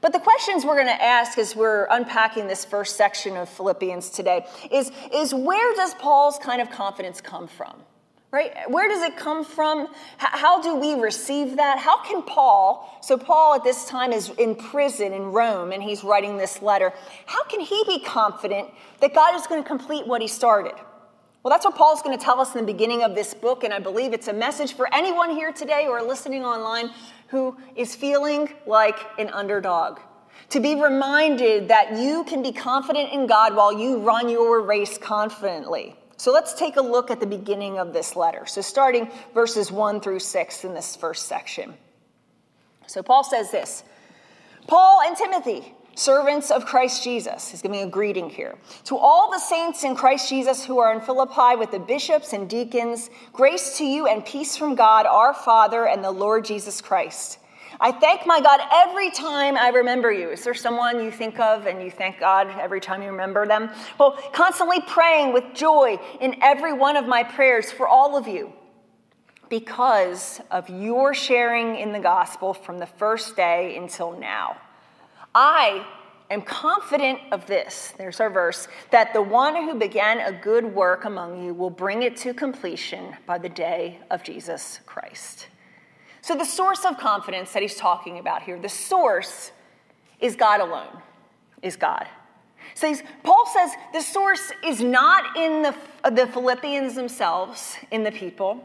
But 0.00 0.12
the 0.12 0.18
questions 0.18 0.64
we're 0.64 0.76
going 0.76 0.86
to 0.86 1.02
ask 1.02 1.36
as 1.36 1.54
we're 1.54 1.86
unpacking 1.90 2.46
this 2.46 2.64
first 2.64 2.96
section 2.96 3.36
of 3.36 3.48
Philippians 3.48 4.10
today 4.10 4.46
is, 4.70 4.90
is 5.12 5.34
where 5.34 5.74
does 5.74 5.94
Paul's 5.94 6.38
kind 6.38 6.62
of 6.62 6.70
confidence 6.70 7.20
come 7.20 7.46
from? 7.46 7.82
Right? 8.32 8.52
Where 8.70 8.88
does 8.88 9.02
it 9.02 9.16
come 9.16 9.44
from? 9.44 9.88
How 10.18 10.62
do 10.62 10.76
we 10.76 10.94
receive 10.94 11.56
that? 11.56 11.80
How 11.80 12.00
can 12.04 12.22
Paul, 12.22 12.98
so 13.02 13.18
Paul 13.18 13.54
at 13.54 13.64
this 13.64 13.86
time 13.86 14.12
is 14.12 14.30
in 14.38 14.54
prison 14.54 15.12
in 15.12 15.32
Rome 15.32 15.72
and 15.72 15.82
he's 15.82 16.04
writing 16.04 16.36
this 16.36 16.62
letter, 16.62 16.92
how 17.26 17.42
can 17.44 17.58
he 17.58 17.82
be 17.88 17.98
confident 17.98 18.68
that 19.00 19.14
God 19.14 19.34
is 19.34 19.48
going 19.48 19.60
to 19.60 19.66
complete 19.66 20.06
what 20.06 20.22
he 20.22 20.28
started? 20.28 20.74
Well, 21.42 21.50
that's 21.50 21.64
what 21.64 21.74
Paul's 21.74 22.02
going 22.02 22.16
to 22.16 22.24
tell 22.24 22.38
us 22.38 22.54
in 22.54 22.60
the 22.60 22.72
beginning 22.72 23.02
of 23.02 23.14
this 23.14 23.34
book, 23.34 23.64
and 23.64 23.72
I 23.72 23.78
believe 23.78 24.12
it's 24.12 24.28
a 24.28 24.32
message 24.32 24.74
for 24.74 24.92
anyone 24.94 25.30
here 25.30 25.52
today 25.52 25.86
or 25.88 26.02
listening 26.02 26.44
online 26.44 26.90
who 27.28 27.56
is 27.74 27.96
feeling 27.96 28.48
like 28.66 28.98
an 29.18 29.30
underdog. 29.30 29.98
To 30.50 30.60
be 30.60 30.74
reminded 30.74 31.68
that 31.68 31.98
you 31.98 32.24
can 32.24 32.42
be 32.42 32.52
confident 32.52 33.12
in 33.12 33.26
God 33.26 33.56
while 33.56 33.72
you 33.72 33.98
run 34.00 34.28
your 34.28 34.60
race 34.60 34.98
confidently. 34.98 35.96
So 36.20 36.32
let's 36.32 36.52
take 36.52 36.76
a 36.76 36.82
look 36.82 37.10
at 37.10 37.18
the 37.18 37.26
beginning 37.26 37.78
of 37.78 37.94
this 37.94 38.14
letter. 38.14 38.44
So, 38.44 38.60
starting 38.60 39.10
verses 39.32 39.72
1 39.72 40.02
through 40.02 40.18
6 40.18 40.64
in 40.64 40.74
this 40.74 40.94
first 40.94 41.28
section. 41.28 41.72
So, 42.86 43.02
Paul 43.02 43.24
says 43.24 43.50
this 43.50 43.84
Paul 44.66 45.00
and 45.00 45.16
Timothy 45.16 45.74
servants 45.94 46.50
of 46.50 46.66
Christ 46.66 47.02
Jesus. 47.02 47.50
He's 47.50 47.62
giving 47.62 47.80
a 47.80 47.86
greeting 47.86 48.28
here. 48.28 48.58
To 48.84 48.98
all 48.98 49.30
the 49.30 49.38
saints 49.38 49.82
in 49.82 49.96
Christ 49.96 50.28
Jesus 50.28 50.62
who 50.62 50.78
are 50.78 50.92
in 50.92 51.00
Philippi 51.00 51.56
with 51.56 51.70
the 51.70 51.78
bishops 51.78 52.34
and 52.34 52.50
deacons, 52.50 53.08
grace 53.32 53.78
to 53.78 53.84
you 53.86 54.06
and 54.06 54.22
peace 54.22 54.58
from 54.58 54.74
God 54.74 55.06
our 55.06 55.32
Father 55.32 55.86
and 55.86 56.04
the 56.04 56.10
Lord 56.10 56.44
Jesus 56.44 56.82
Christ. 56.82 57.38
I 57.82 57.92
thank 57.92 58.26
my 58.26 58.40
God 58.42 58.60
every 58.70 59.10
time 59.10 59.56
I 59.56 59.70
remember 59.70 60.12
you. 60.12 60.28
Is 60.28 60.44
there 60.44 60.52
someone 60.52 61.02
you 61.02 61.10
think 61.10 61.40
of 61.40 61.66
and 61.66 61.82
you 61.82 61.90
thank 61.90 62.20
God 62.20 62.48
every 62.60 62.80
time 62.80 63.02
you 63.02 63.08
remember 63.08 63.46
them? 63.46 63.70
Well, 63.98 64.18
constantly 64.32 64.82
praying 64.82 65.32
with 65.32 65.54
joy 65.54 65.98
in 66.20 66.36
every 66.42 66.74
one 66.74 66.96
of 66.96 67.06
my 67.06 67.22
prayers 67.24 67.72
for 67.72 67.88
all 67.88 68.18
of 68.18 68.28
you 68.28 68.52
because 69.48 70.42
of 70.50 70.68
your 70.68 71.14
sharing 71.14 71.76
in 71.76 71.92
the 71.92 71.98
gospel 71.98 72.52
from 72.52 72.78
the 72.78 72.86
first 72.86 73.34
day 73.34 73.76
until 73.76 74.12
now. 74.12 74.58
I 75.34 75.86
am 76.30 76.42
confident 76.42 77.18
of 77.32 77.46
this, 77.46 77.94
there's 77.96 78.20
our 78.20 78.30
verse, 78.30 78.68
that 78.90 79.14
the 79.14 79.22
one 79.22 79.56
who 79.56 79.74
began 79.74 80.20
a 80.20 80.32
good 80.32 80.66
work 80.66 81.06
among 81.06 81.42
you 81.42 81.54
will 81.54 81.70
bring 81.70 82.02
it 82.02 82.16
to 82.18 82.34
completion 82.34 83.16
by 83.26 83.38
the 83.38 83.48
day 83.48 83.98
of 84.10 84.22
Jesus 84.22 84.80
Christ. 84.86 85.48
So, 86.22 86.34
the 86.34 86.44
source 86.44 86.84
of 86.84 86.98
confidence 86.98 87.52
that 87.52 87.62
he's 87.62 87.76
talking 87.76 88.18
about 88.18 88.42
here, 88.42 88.58
the 88.58 88.68
source 88.68 89.52
is 90.20 90.36
God 90.36 90.60
alone, 90.60 91.00
is 91.62 91.76
God. 91.76 92.06
So 92.74 92.94
Paul 93.22 93.46
says 93.46 93.72
the 93.92 94.00
source 94.00 94.52
is 94.64 94.80
not 94.80 95.36
in 95.36 95.62
the, 95.62 95.74
the 96.10 96.26
Philippians 96.26 96.94
themselves, 96.94 97.76
in 97.90 98.04
the 98.04 98.12
people. 98.12 98.64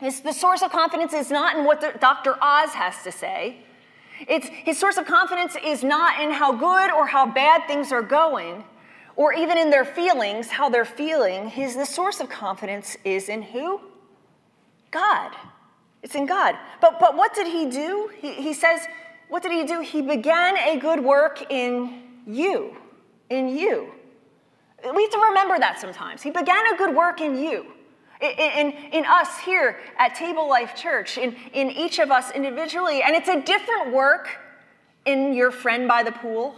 The 0.00 0.32
source 0.32 0.62
of 0.62 0.70
confidence 0.70 1.12
is 1.12 1.30
not 1.30 1.56
in 1.56 1.64
what 1.64 1.80
the, 1.80 1.94
Dr. 1.98 2.36
Oz 2.42 2.70
has 2.70 3.02
to 3.04 3.12
say. 3.12 3.58
It's, 4.28 4.46
his 4.46 4.78
source 4.78 4.96
of 4.96 5.06
confidence 5.06 5.56
is 5.64 5.82
not 5.82 6.20
in 6.20 6.30
how 6.30 6.52
good 6.52 6.90
or 6.90 7.06
how 7.06 7.26
bad 7.26 7.66
things 7.66 7.92
are 7.92 8.02
going, 8.02 8.64
or 9.16 9.32
even 9.32 9.56
in 9.56 9.70
their 9.70 9.84
feelings, 9.84 10.48
how 10.48 10.68
they're 10.68 10.84
feeling. 10.84 11.48
His, 11.48 11.76
the 11.76 11.86
source 11.86 12.20
of 12.20 12.28
confidence 12.28 12.96
is 13.04 13.28
in 13.28 13.42
who? 13.42 13.80
God. 14.90 15.32
It's 16.04 16.14
in 16.14 16.26
God. 16.26 16.54
But, 16.80 17.00
but 17.00 17.16
what 17.16 17.34
did 17.34 17.48
he 17.48 17.68
do? 17.68 18.10
He, 18.16 18.34
he 18.34 18.54
says, 18.54 18.82
what 19.28 19.42
did 19.42 19.50
he 19.50 19.64
do? 19.64 19.80
He 19.80 20.00
began 20.00 20.56
a 20.56 20.78
good 20.78 21.02
work 21.02 21.50
in 21.50 22.02
you. 22.24 22.76
In 23.30 23.48
you. 23.48 23.90
We 24.94 25.02
have 25.02 25.10
to 25.10 25.18
remember 25.18 25.58
that 25.58 25.80
sometimes. 25.80 26.22
He 26.22 26.30
began 26.30 26.72
a 26.72 26.76
good 26.76 26.94
work 26.94 27.20
in 27.20 27.36
you 27.36 27.66
in, 28.20 28.72
in 28.92 29.04
us 29.06 29.38
here 29.40 29.78
at 29.98 30.14
Table 30.14 30.48
Life 30.48 30.74
Church, 30.74 31.18
in, 31.18 31.36
in 31.52 31.70
each 31.70 31.98
of 31.98 32.10
us 32.10 32.30
individually. 32.32 33.02
And 33.02 33.14
it's 33.14 33.28
a 33.28 33.40
different 33.40 33.92
work 33.92 34.38
in 35.04 35.34
your 35.34 35.50
friend 35.50 35.86
by 35.86 36.02
the 36.02 36.12
pool. 36.12 36.56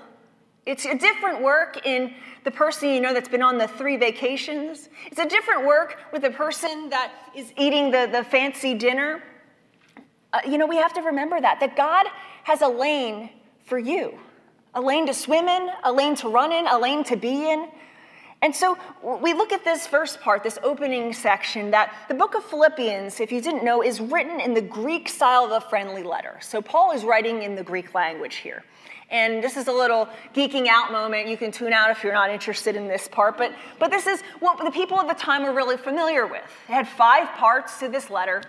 It's 0.64 0.84
a 0.84 0.96
different 0.96 1.42
work 1.42 1.86
in 1.86 2.14
the 2.44 2.50
person 2.50 2.88
you 2.90 3.00
know 3.00 3.14
that's 3.14 3.28
been 3.28 3.42
on 3.42 3.58
the 3.58 3.68
three 3.68 3.96
vacations. 3.96 4.88
It's 5.06 5.18
a 5.18 5.28
different 5.28 5.66
work 5.66 5.98
with 6.12 6.22
the 6.22 6.30
person 6.30 6.90
that 6.90 7.12
is 7.34 7.52
eating 7.56 7.90
the, 7.90 8.08
the 8.10 8.24
fancy 8.24 8.74
dinner. 8.74 9.22
Uh, 10.36 10.40
you 10.46 10.58
know, 10.58 10.66
we 10.66 10.76
have 10.76 10.92
to 10.92 11.00
remember 11.00 11.40
that, 11.40 11.60
that 11.60 11.76
God 11.76 12.06
has 12.42 12.60
a 12.60 12.68
lane 12.68 13.30
for 13.64 13.78
you 13.78 14.18
a 14.74 14.80
lane 14.80 15.06
to 15.06 15.14
swim 15.14 15.48
in, 15.48 15.70
a 15.84 15.90
lane 15.90 16.14
to 16.14 16.28
run 16.28 16.52
in, 16.52 16.66
a 16.66 16.78
lane 16.78 17.02
to 17.02 17.16
be 17.16 17.50
in. 17.50 17.66
And 18.42 18.54
so 18.54 18.76
we 19.02 19.32
look 19.32 19.50
at 19.50 19.64
this 19.64 19.86
first 19.86 20.20
part, 20.20 20.42
this 20.42 20.58
opening 20.62 21.14
section, 21.14 21.70
that 21.70 21.94
the 22.08 22.14
book 22.14 22.34
of 22.34 22.44
Philippians, 22.44 23.18
if 23.18 23.32
you 23.32 23.40
didn't 23.40 23.64
know, 23.64 23.82
is 23.82 24.02
written 24.02 24.38
in 24.38 24.52
the 24.52 24.60
Greek 24.60 25.08
style 25.08 25.44
of 25.44 25.52
a 25.52 25.62
friendly 25.62 26.02
letter. 26.02 26.36
So 26.42 26.60
Paul 26.60 26.92
is 26.92 27.04
writing 27.04 27.42
in 27.42 27.54
the 27.54 27.62
Greek 27.62 27.94
language 27.94 28.36
here. 28.36 28.64
And 29.10 29.42
this 29.42 29.56
is 29.56 29.66
a 29.66 29.72
little 29.72 30.10
geeking 30.34 30.66
out 30.68 30.92
moment. 30.92 31.26
You 31.26 31.38
can 31.38 31.50
tune 31.50 31.72
out 31.72 31.88
if 31.88 32.04
you're 32.04 32.12
not 32.12 32.28
interested 32.28 32.76
in 32.76 32.86
this 32.86 33.08
part. 33.08 33.38
But, 33.38 33.54
but 33.78 33.90
this 33.90 34.06
is 34.06 34.20
what 34.40 34.62
the 34.62 34.70
people 34.70 35.00
of 35.00 35.08
the 35.08 35.14
time 35.14 35.44
were 35.44 35.54
really 35.54 35.78
familiar 35.78 36.26
with. 36.26 36.44
It 36.68 36.72
had 36.72 36.86
five 36.86 37.28
parts 37.38 37.78
to 37.78 37.88
this 37.88 38.10
letter. 38.10 38.42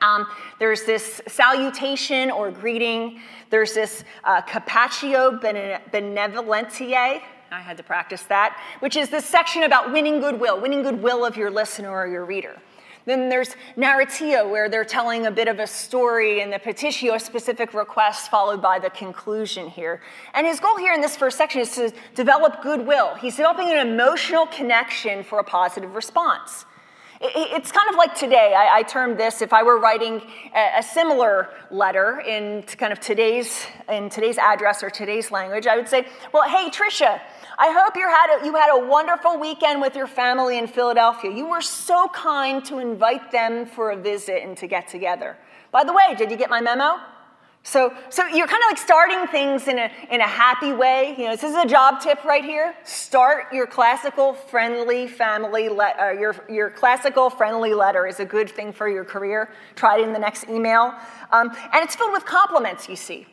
Um, 0.00 0.26
there's 0.58 0.84
this 0.84 1.20
salutation 1.28 2.30
or 2.30 2.50
greeting. 2.50 3.20
There's 3.50 3.74
this 3.74 4.04
uh, 4.24 4.42
captatio 4.42 5.40
benevolentiae, 5.40 7.22
I 7.52 7.60
had 7.60 7.76
to 7.76 7.82
practice 7.82 8.22
that, 8.22 8.58
which 8.80 8.96
is 8.96 9.10
this 9.10 9.26
section 9.26 9.64
about 9.64 9.92
winning 9.92 10.20
goodwill, 10.20 10.58
winning 10.60 10.82
goodwill 10.82 11.22
of 11.22 11.36
your 11.36 11.50
listener 11.50 11.90
or 11.90 12.06
your 12.06 12.24
reader. 12.24 12.56
Then 13.04 13.28
there's 13.28 13.56
narratio, 13.76 14.48
where 14.48 14.68
they're 14.68 14.84
telling 14.84 15.26
a 15.26 15.30
bit 15.30 15.48
of 15.48 15.58
a 15.58 15.66
story, 15.66 16.40
and 16.40 16.52
the 16.52 16.58
petitio, 16.58 17.16
a 17.16 17.20
specific 17.20 17.74
request, 17.74 18.30
followed 18.30 18.62
by 18.62 18.78
the 18.78 18.90
conclusion 18.90 19.68
here. 19.68 20.00
And 20.34 20.46
his 20.46 20.60
goal 20.60 20.78
here 20.78 20.94
in 20.94 21.00
this 21.00 21.16
first 21.16 21.36
section 21.36 21.60
is 21.60 21.74
to 21.74 21.92
develop 22.14 22.62
goodwill. 22.62 23.16
He's 23.16 23.36
developing 23.36 23.70
an 23.70 23.86
emotional 23.86 24.46
connection 24.46 25.24
for 25.24 25.40
a 25.40 25.44
positive 25.44 25.94
response. 25.94 26.64
It's 27.24 27.70
kind 27.70 27.88
of 27.88 27.94
like 27.94 28.14
today. 28.16 28.54
I, 28.56 28.78
I 28.78 28.82
termed 28.82 29.16
this 29.16 29.42
if 29.42 29.52
I 29.52 29.62
were 29.62 29.78
writing 29.78 30.20
a, 30.54 30.78
a, 30.78 30.82
similar 30.82 31.50
letter 31.70 32.20
in 32.20 32.62
kind 32.62 32.92
of 32.92 32.98
today's 32.98 33.64
in 33.88 34.10
today's 34.10 34.38
address 34.38 34.82
or 34.82 34.90
today's 34.90 35.30
language. 35.30 35.68
I 35.68 35.76
would 35.76 35.88
say, 35.88 36.06
"Well, 36.32 36.48
hey, 36.48 36.68
Trisha, 36.68 37.20
I 37.58 37.70
hope 37.70 37.96
you 37.96 38.08
had, 38.08 38.40
a, 38.40 38.44
you 38.44 38.54
had 38.54 38.70
a 38.72 38.86
wonderful 38.88 39.38
weekend 39.38 39.80
with 39.80 39.94
your 39.94 40.08
family 40.08 40.58
in 40.58 40.66
Philadelphia. 40.66 41.30
You 41.30 41.46
were 41.46 41.60
so 41.60 42.08
kind 42.08 42.64
to 42.64 42.78
invite 42.78 43.30
them 43.30 43.66
for 43.66 43.92
a 43.92 43.96
visit 43.96 44.42
and 44.42 44.56
to 44.56 44.66
get 44.66 44.88
together. 44.88 45.36
By 45.70 45.84
the 45.84 45.92
way, 45.92 46.14
did 46.16 46.30
you 46.30 46.36
get 46.36 46.50
my 46.50 46.60
memo? 46.60 46.98
So, 47.64 47.94
so 48.10 48.26
you're 48.26 48.48
kind 48.48 48.62
of 48.64 48.70
like 48.70 48.78
starting 48.78 49.26
things 49.28 49.68
in 49.68 49.78
a, 49.78 49.88
in 50.10 50.20
a 50.20 50.26
happy 50.26 50.72
way. 50.72 51.14
You 51.16 51.26
know, 51.26 51.30
this 51.30 51.44
is 51.44 51.54
a 51.54 51.64
job 51.64 52.00
tip 52.00 52.24
right 52.24 52.44
here. 52.44 52.74
Start 52.82 53.52
your 53.52 53.68
classical 53.68 54.34
friendly 54.34 55.06
family 55.06 55.68
le- 55.68 55.94
uh, 56.00 56.10
your, 56.10 56.34
your 56.48 56.70
classical 56.70 57.30
friendly 57.30 57.72
letter 57.72 58.06
is 58.06 58.18
a 58.18 58.24
good 58.24 58.50
thing 58.50 58.72
for 58.72 58.88
your 58.88 59.04
career. 59.04 59.52
Try 59.76 60.00
it 60.00 60.02
in 60.02 60.12
the 60.12 60.18
next 60.18 60.48
email. 60.48 60.92
Um, 61.30 61.50
and 61.72 61.84
it's 61.84 61.94
filled 61.94 62.12
with 62.12 62.24
compliments, 62.24 62.88
you 62.88 62.96
see. 62.96 63.26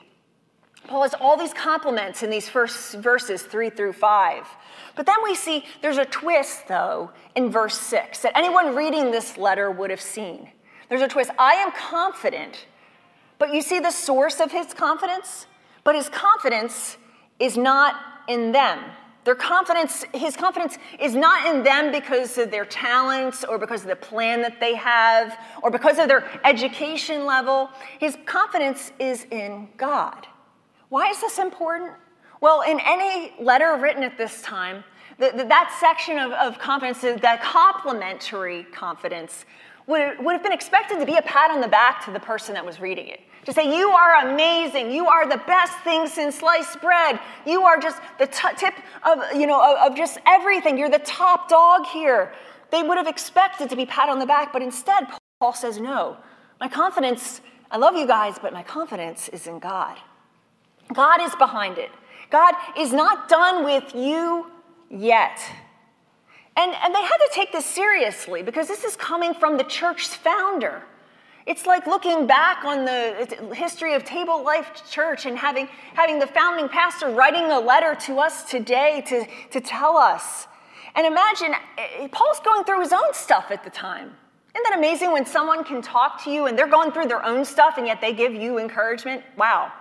Paul 0.88 1.02
has 1.02 1.16
all 1.16 1.36
these 1.36 1.54
compliments 1.54 2.22
in 2.22 2.30
these 2.30 2.48
first 2.48 2.96
verses, 2.96 3.42
three 3.42 3.72
through 3.72 3.94
five. 3.94 4.48
But 4.96 5.08
then 5.08 5.18
we 5.24 5.34
see 5.34 5.66
there's 5.82 5.98
a 5.98 6.06
twist, 6.06 6.68
though, 6.68 7.12
in 7.36 7.50
verse 7.50 7.78
six 7.78 8.22
that 8.22 8.38
anyone 8.38 8.76
reading 8.76 9.12
this 9.12 9.38
letter 9.38 9.72
would 9.72 9.90
have 9.90 10.02
seen. 10.02 10.50
There's 10.88 11.02
a 11.02 11.08
twist. 11.08 11.32
I 11.38 11.54
am 11.56 11.72
confident 11.72 12.66
but 13.40 13.54
you 13.54 13.62
see 13.62 13.80
the 13.80 13.92
source 13.92 14.40
of 14.40 14.52
his 14.52 14.74
confidence? 14.74 15.48
But 15.84 15.96
his 15.96 16.10
confidence 16.10 16.98
is 17.40 17.58
not 17.58 17.96
in 18.28 18.52
them. 18.52 18.80
Their 19.24 19.36
confidence, 19.36 20.06
his 20.14 20.36
confidence 20.36 20.78
is 21.00 21.16
not 21.16 21.54
in 21.54 21.64
them 21.64 21.92
because 21.92 22.38
of 22.38 22.52
their 22.52 22.66
talents 22.66 23.44
or 23.44 23.58
because 23.58 23.82
of 23.82 23.88
the 23.88 23.96
plan 23.96 24.42
that 24.42 24.60
they 24.60 24.76
have 24.76 25.38
or 25.62 25.72
because 25.72 26.00
of 26.00 26.08
their 26.08 26.30
education 26.44 27.26
level. 27.26 27.70
His 28.00 28.18
confidence 28.26 28.92
is 29.00 29.26
in 29.32 29.70
God. 29.78 30.28
Why 30.90 31.10
is 31.10 31.22
this 31.22 31.38
important? 31.38 31.92
Well, 32.42 32.62
in 32.62 32.80
any 32.86 33.34
letter 33.40 33.78
written 33.80 34.04
at 34.04 34.18
this 34.18 34.42
time, 34.42 34.84
the, 35.18 35.32
the, 35.36 35.44
that 35.46 35.78
section 35.80 36.18
of, 36.18 36.32
of 36.32 36.58
confidence, 36.58 37.02
that 37.02 37.42
complimentary 37.42 38.64
confidence, 38.72 39.46
would, 39.90 40.24
would 40.24 40.34
have 40.34 40.44
been 40.44 40.54
expected 40.54 41.00
to 41.00 41.06
be 41.06 41.18
a 41.18 41.22
pat 41.24 41.52
on 41.52 41.62
the 41.62 41.68
back 41.68 42.06
to 42.06 42.12
the 42.12 42.20
person 42.20 42.54
that 42.54 42.66
was 42.66 42.80
reading 42.80 43.08
it. 43.08 43.22
To 43.46 43.54
say, 43.54 43.76
You 43.76 43.90
are 43.90 44.30
amazing. 44.30 44.92
You 44.92 45.08
are 45.08 45.28
the 45.28 45.42
best 45.48 45.78
thing 45.80 46.08
since 46.08 46.38
sliced 46.38 46.82
bread. 46.82 47.20
You 47.46 47.64
are 47.64 47.80
just 47.80 48.02
the 48.18 48.28
t- 48.28 48.56
tip 48.58 48.74
of, 49.04 49.20
you 49.34 49.48
know, 49.48 49.62
of, 49.62 49.92
of 49.92 49.98
just 49.98 50.18
everything. 50.26 50.78
You're 50.78 50.90
the 50.90 51.00
top 51.00 51.50
dog 51.50 51.86
here. 51.88 52.34
They 52.72 52.84
would 52.84 52.98
have 52.98 53.08
expected 53.08 53.70
to 53.70 53.76
be 53.76 53.86
pat 53.86 54.10
on 54.10 54.20
the 54.20 54.26
back, 54.26 54.54
but 54.54 54.62
instead, 54.62 55.08
Paul 55.40 55.54
says, 55.54 55.80
No. 55.80 56.18
My 56.60 56.68
confidence, 56.68 57.40
I 57.72 57.78
love 57.78 57.96
you 57.96 58.06
guys, 58.06 58.38
but 58.42 58.52
my 58.52 58.64
confidence 58.64 59.30
is 59.30 59.48
in 59.48 59.60
God. 59.60 59.98
God 60.94 61.22
is 61.22 61.34
behind 61.36 61.78
it. 61.78 61.90
God 62.30 62.54
is 62.78 62.92
not 62.92 63.30
done 63.30 63.64
with 63.64 63.96
you 63.96 64.52
yet. 64.90 65.40
And, 66.58 66.74
and 66.74 66.94
they 66.94 67.02
had 67.02 67.18
to 67.18 67.30
take 67.34 67.52
this 67.52 67.66
seriously 67.66 68.44
because 68.44 68.68
this 68.68 68.84
is 68.84 68.96
coming 68.96 69.34
from 69.34 69.58
the 69.58 69.64
church's 69.64 70.14
founder. 70.14 70.84
It's 71.50 71.66
like 71.66 71.88
looking 71.88 72.28
back 72.28 72.64
on 72.64 72.86
the 72.86 73.52
history 73.56 73.96
of 73.96 74.06
Table 74.06 74.44
Life 74.44 74.88
Church 74.88 75.26
and 75.26 75.36
having, 75.36 75.68
having 75.96 76.20
the 76.20 76.28
founding 76.28 76.70
pastor 76.70 77.10
writing 77.10 77.46
a 77.46 77.60
letter 77.60 77.96
to 78.06 78.20
us 78.20 78.44
today 78.44 79.04
to, 79.08 79.26
to 79.50 79.60
tell 79.60 79.98
us. 79.98 80.48
And 80.94 81.08
imagine, 81.08 81.56
eh, 81.80 82.08
Paul's 82.12 82.40
going 82.42 82.66
through 82.66 82.82
his 82.82 82.94
own 82.94 83.16
stuff 83.16 83.48
at 83.50 83.64
the 83.64 83.72
time. 83.72 84.16
Isn't 84.54 84.64
that 84.64 84.76
amazing 84.78 85.12
when 85.12 85.26
someone 85.26 85.64
can 85.64 85.82
talk 85.82 86.24
to 86.26 86.30
you 86.30 86.46
and 86.46 86.56
they're 86.56 86.68
going 86.68 86.92
through 86.92 87.08
their 87.08 87.26
own 87.26 87.44
stuff 87.44 87.80
and 87.80 87.88
yet 87.88 88.00
they 88.00 88.14
give 88.14 88.36
you 88.36 88.60
encouragement? 88.60 89.24
Wow. 89.36 89.72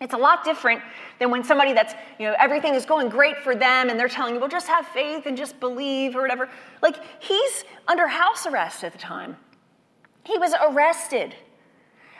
It's 0.00 0.14
a 0.14 0.18
lot 0.18 0.44
different 0.44 0.80
than 1.18 1.30
when 1.30 1.44
somebody 1.44 1.74
that's, 1.74 1.92
you 2.18 2.26
know, 2.26 2.34
everything 2.38 2.72
is 2.72 2.86
going 2.86 3.10
great 3.10 3.36
for 3.36 3.54
them 3.54 3.90
and 3.90 4.00
they're 4.00 4.08
telling 4.08 4.32
you, 4.32 4.40
well, 4.40 4.48
just 4.48 4.68
have 4.68 4.86
faith 4.86 5.26
and 5.26 5.36
just 5.36 5.60
believe 5.60 6.16
or 6.16 6.22
whatever. 6.22 6.48
Like, 6.80 6.96
he's 7.22 7.64
under 7.86 8.06
house 8.06 8.46
arrest 8.46 8.82
at 8.82 8.92
the 8.92 8.98
time. 8.98 9.36
He 10.26 10.38
was 10.38 10.52
arrested. 10.60 11.34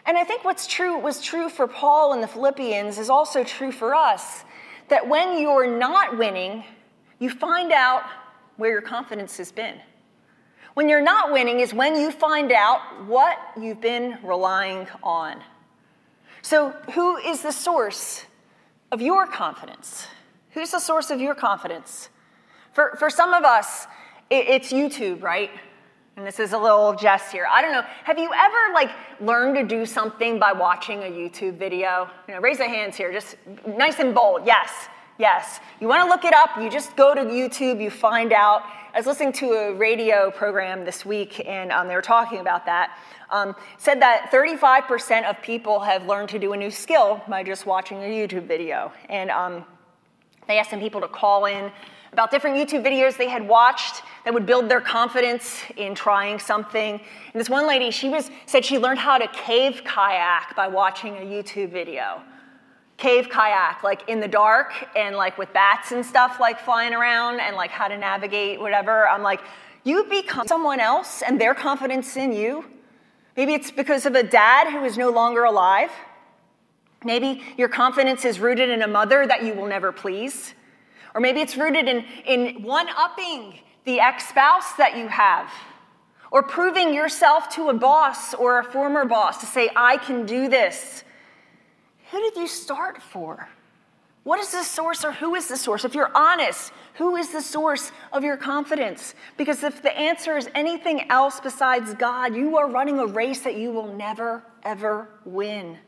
And 0.06 0.16
I 0.16 0.22
think 0.22 0.44
what's 0.44 0.66
true 0.66 0.96
was 0.96 1.20
true 1.20 1.48
for 1.48 1.66
Paul 1.66 2.12
and 2.12 2.22
the 2.22 2.28
Philippians 2.28 2.98
is 2.98 3.10
also 3.10 3.42
true 3.42 3.72
for 3.72 3.94
us 3.94 4.44
that 4.88 5.08
when 5.08 5.40
you're 5.40 5.66
not 5.66 6.16
winning, 6.16 6.64
you 7.18 7.30
find 7.30 7.72
out 7.72 8.04
where 8.56 8.70
your 8.70 8.82
confidence 8.82 9.36
has 9.38 9.50
been. 9.50 9.80
When 10.74 10.88
you're 10.88 11.02
not 11.02 11.32
winning 11.32 11.60
is 11.60 11.74
when 11.74 11.96
you 11.96 12.12
find 12.12 12.52
out 12.52 12.80
what 13.06 13.38
you've 13.60 13.80
been 13.80 14.18
relying 14.22 14.86
on. 15.02 15.40
So, 16.42 16.70
who 16.92 17.16
is 17.16 17.42
the 17.42 17.50
source 17.50 18.26
of 18.92 19.00
your 19.00 19.26
confidence? 19.26 20.06
Who's 20.50 20.70
the 20.70 20.78
source 20.78 21.10
of 21.10 21.20
your 21.20 21.34
confidence? 21.34 22.08
For, 22.72 22.94
for 22.98 23.10
some 23.10 23.32
of 23.32 23.42
us, 23.42 23.86
it, 24.30 24.46
it's 24.48 24.72
YouTube, 24.72 25.22
right? 25.22 25.50
And 26.16 26.26
this 26.26 26.40
is 26.40 26.54
a 26.54 26.58
little 26.58 26.94
jest 26.94 27.30
here. 27.30 27.46
I 27.50 27.60
don't 27.60 27.72
know. 27.72 27.82
Have 28.04 28.18
you 28.18 28.30
ever 28.34 28.72
like 28.72 28.90
learned 29.20 29.54
to 29.56 29.64
do 29.64 29.84
something 29.84 30.38
by 30.38 30.50
watching 30.50 31.02
a 31.02 31.06
YouTube 31.06 31.58
video? 31.58 32.08
You 32.26 32.34
know, 32.34 32.40
raise 32.40 32.56
the 32.56 32.66
hands 32.66 32.96
here, 32.96 33.12
just 33.12 33.36
nice 33.66 33.98
and 33.98 34.14
bold. 34.14 34.46
Yes, 34.46 34.70
yes. 35.18 35.60
You 35.78 35.88
want 35.88 36.02
to 36.04 36.08
look 36.08 36.24
it 36.24 36.32
up? 36.32 36.56
You 36.58 36.70
just 36.70 36.96
go 36.96 37.14
to 37.14 37.20
YouTube. 37.20 37.82
You 37.82 37.90
find 37.90 38.32
out. 38.32 38.62
I 38.94 38.98
was 38.98 39.06
listening 39.06 39.34
to 39.34 39.50
a 39.52 39.74
radio 39.74 40.30
program 40.30 40.86
this 40.86 41.04
week, 41.04 41.46
and 41.46 41.70
um, 41.70 41.86
they 41.86 41.94
were 41.94 42.00
talking 42.00 42.40
about 42.40 42.64
that. 42.64 42.98
Um, 43.28 43.54
said 43.76 44.00
that 44.00 44.30
35% 44.32 45.28
of 45.28 45.42
people 45.42 45.80
have 45.80 46.06
learned 46.06 46.30
to 46.30 46.38
do 46.38 46.54
a 46.54 46.56
new 46.56 46.70
skill 46.70 47.20
by 47.28 47.42
just 47.42 47.66
watching 47.66 47.98
a 47.98 48.06
YouTube 48.06 48.46
video, 48.46 48.90
and 49.10 49.30
um, 49.30 49.66
they 50.48 50.58
asked 50.58 50.70
some 50.70 50.80
people 50.80 51.02
to 51.02 51.08
call 51.08 51.44
in 51.44 51.70
about 52.16 52.30
different 52.30 52.56
YouTube 52.56 52.82
videos 52.82 53.18
they 53.18 53.28
had 53.28 53.46
watched 53.46 54.02
that 54.24 54.32
would 54.32 54.46
build 54.46 54.70
their 54.70 54.80
confidence 54.80 55.60
in 55.76 55.94
trying 55.94 56.38
something. 56.38 56.94
And 56.94 57.38
this 57.38 57.50
one 57.50 57.68
lady, 57.68 57.90
she 57.90 58.08
was 58.08 58.30
said 58.46 58.64
she 58.64 58.78
learned 58.78 58.98
how 58.98 59.18
to 59.18 59.28
cave 59.28 59.82
kayak 59.84 60.56
by 60.56 60.66
watching 60.66 61.18
a 61.18 61.20
YouTube 61.20 61.70
video. 61.70 62.22
Cave 62.96 63.28
kayak, 63.28 63.84
like 63.84 64.08
in 64.08 64.20
the 64.20 64.28
dark 64.28 64.72
and 64.96 65.14
like 65.14 65.36
with 65.36 65.52
bats 65.52 65.92
and 65.92 66.06
stuff 66.06 66.40
like 66.40 66.58
flying 66.58 66.94
around 66.94 67.38
and 67.40 67.54
like 67.54 67.70
how 67.70 67.86
to 67.86 67.98
navigate, 67.98 68.58
whatever. 68.58 69.06
I'm 69.06 69.22
like, 69.22 69.42
you 69.84 70.04
become 70.04 70.46
someone 70.46 70.80
else 70.80 71.20
and 71.20 71.38
their 71.38 71.54
confidence 71.54 72.16
in 72.16 72.32
you. 72.32 72.64
Maybe 73.36 73.52
it's 73.52 73.70
because 73.70 74.06
of 74.06 74.14
a 74.14 74.22
dad 74.22 74.72
who 74.72 74.82
is 74.84 74.96
no 74.96 75.10
longer 75.10 75.44
alive. 75.44 75.90
Maybe 77.04 77.42
your 77.58 77.68
confidence 77.68 78.24
is 78.24 78.40
rooted 78.40 78.70
in 78.70 78.80
a 78.80 78.88
mother 78.88 79.26
that 79.26 79.44
you 79.44 79.52
will 79.52 79.66
never 79.66 79.92
please. 79.92 80.54
Or 81.16 81.20
maybe 81.20 81.40
it's 81.40 81.56
rooted 81.56 81.88
in, 81.88 82.04
in 82.26 82.62
one 82.62 82.88
upping 82.94 83.58
the 83.86 84.00
ex 84.00 84.28
spouse 84.28 84.74
that 84.74 84.98
you 84.98 85.08
have. 85.08 85.50
Or 86.30 86.42
proving 86.42 86.92
yourself 86.92 87.48
to 87.54 87.70
a 87.70 87.74
boss 87.74 88.34
or 88.34 88.58
a 88.58 88.64
former 88.64 89.06
boss 89.06 89.38
to 89.40 89.46
say, 89.46 89.70
I 89.74 89.96
can 89.96 90.26
do 90.26 90.50
this. 90.50 91.04
Who 92.10 92.20
did 92.20 92.36
you 92.36 92.46
start 92.46 93.00
for? 93.00 93.48
What 94.24 94.40
is 94.40 94.52
the 94.52 94.62
source 94.62 95.06
or 95.06 95.12
who 95.12 95.36
is 95.36 95.48
the 95.48 95.56
source? 95.56 95.86
If 95.86 95.94
you're 95.94 96.14
honest, 96.14 96.70
who 96.94 97.16
is 97.16 97.30
the 97.30 97.40
source 97.40 97.92
of 98.12 98.22
your 98.22 98.36
confidence? 98.36 99.14
Because 99.38 99.64
if 99.64 99.80
the 99.80 99.96
answer 99.96 100.36
is 100.36 100.50
anything 100.54 101.10
else 101.10 101.40
besides 101.40 101.94
God, 101.94 102.36
you 102.36 102.58
are 102.58 102.68
running 102.68 102.98
a 102.98 103.06
race 103.06 103.40
that 103.40 103.56
you 103.56 103.70
will 103.70 103.94
never, 103.94 104.42
ever 104.64 105.08
win. 105.24 105.78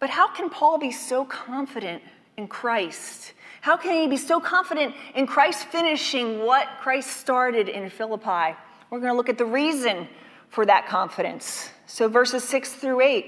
But 0.00 0.10
how 0.10 0.28
can 0.28 0.50
Paul 0.50 0.76
be 0.76 0.92
so 0.92 1.24
confident 1.24 2.02
in 2.36 2.46
Christ? 2.46 3.32
How 3.66 3.76
can 3.76 4.00
he 4.00 4.06
be 4.06 4.16
so 4.16 4.38
confident 4.38 4.94
in 5.16 5.26
Christ 5.26 5.66
finishing 5.66 6.44
what 6.44 6.68
Christ 6.78 7.16
started 7.16 7.68
in 7.68 7.90
Philippi? 7.90 8.56
We're 8.90 9.00
going 9.00 9.10
to 9.10 9.16
look 9.16 9.28
at 9.28 9.38
the 9.38 9.44
reason 9.44 10.06
for 10.50 10.64
that 10.66 10.86
confidence. 10.86 11.68
So, 11.86 12.08
verses 12.08 12.44
6 12.44 12.74
through 12.74 13.00
8, 13.00 13.26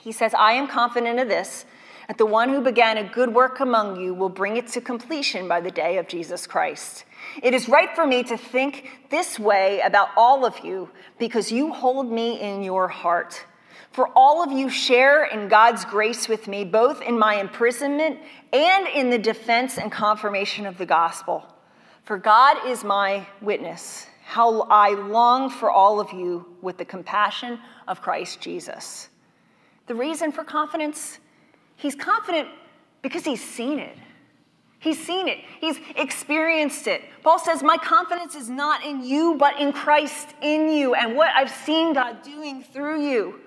he 0.00 0.12
says, 0.12 0.34
I 0.34 0.52
am 0.52 0.68
confident 0.68 1.20
of 1.20 1.28
this, 1.28 1.64
that 2.06 2.18
the 2.18 2.26
one 2.26 2.50
who 2.50 2.60
began 2.60 2.98
a 2.98 3.04
good 3.04 3.32
work 3.32 3.60
among 3.60 3.98
you 3.98 4.12
will 4.12 4.28
bring 4.28 4.58
it 4.58 4.66
to 4.72 4.82
completion 4.82 5.48
by 5.48 5.62
the 5.62 5.70
day 5.70 5.96
of 5.96 6.06
Jesus 6.06 6.46
Christ. 6.46 7.06
It 7.42 7.54
is 7.54 7.66
right 7.66 7.88
for 7.94 8.06
me 8.06 8.22
to 8.24 8.36
think 8.36 8.90
this 9.08 9.38
way 9.38 9.80
about 9.80 10.10
all 10.18 10.44
of 10.44 10.62
you 10.62 10.90
because 11.18 11.50
you 11.50 11.72
hold 11.72 12.12
me 12.12 12.38
in 12.38 12.62
your 12.62 12.88
heart. 12.88 13.42
For 13.92 14.08
all 14.14 14.42
of 14.42 14.52
you 14.52 14.68
share 14.68 15.24
in 15.24 15.48
God's 15.48 15.84
grace 15.84 16.28
with 16.28 16.48
me, 16.48 16.64
both 16.64 17.02
in 17.02 17.18
my 17.18 17.40
imprisonment 17.40 18.18
and 18.52 18.86
in 18.88 19.10
the 19.10 19.18
defense 19.18 19.78
and 19.78 19.90
confirmation 19.90 20.66
of 20.66 20.78
the 20.78 20.86
gospel. 20.86 21.44
For 22.04 22.18
God 22.18 22.66
is 22.66 22.84
my 22.84 23.26
witness, 23.40 24.06
how 24.24 24.62
I 24.62 24.90
long 24.90 25.50
for 25.50 25.70
all 25.70 26.00
of 26.00 26.12
you 26.12 26.56
with 26.62 26.76
the 26.76 26.84
compassion 26.84 27.58
of 27.86 28.00
Christ 28.00 28.40
Jesus. 28.40 29.08
The 29.86 29.94
reason 29.94 30.32
for 30.32 30.44
confidence? 30.44 31.18
He's 31.76 31.94
confident 31.94 32.48
because 33.02 33.24
he's 33.24 33.42
seen 33.42 33.78
it. 33.78 33.96
He's 34.80 34.98
seen 34.98 35.28
it. 35.28 35.38
He's 35.60 35.78
experienced 35.94 36.86
it. 36.86 37.02
Paul 37.22 37.38
says, 37.38 37.62
My 37.62 37.76
confidence 37.76 38.34
is 38.34 38.48
not 38.48 38.84
in 38.84 39.04
you, 39.04 39.34
but 39.38 39.60
in 39.60 39.72
Christ 39.72 40.28
in 40.40 40.70
you 40.70 40.94
and 40.94 41.14
what 41.14 41.30
I've 41.34 41.50
seen 41.50 41.92
God 41.92 42.22
doing 42.22 42.62
through 42.62 43.02
you. 43.06 43.40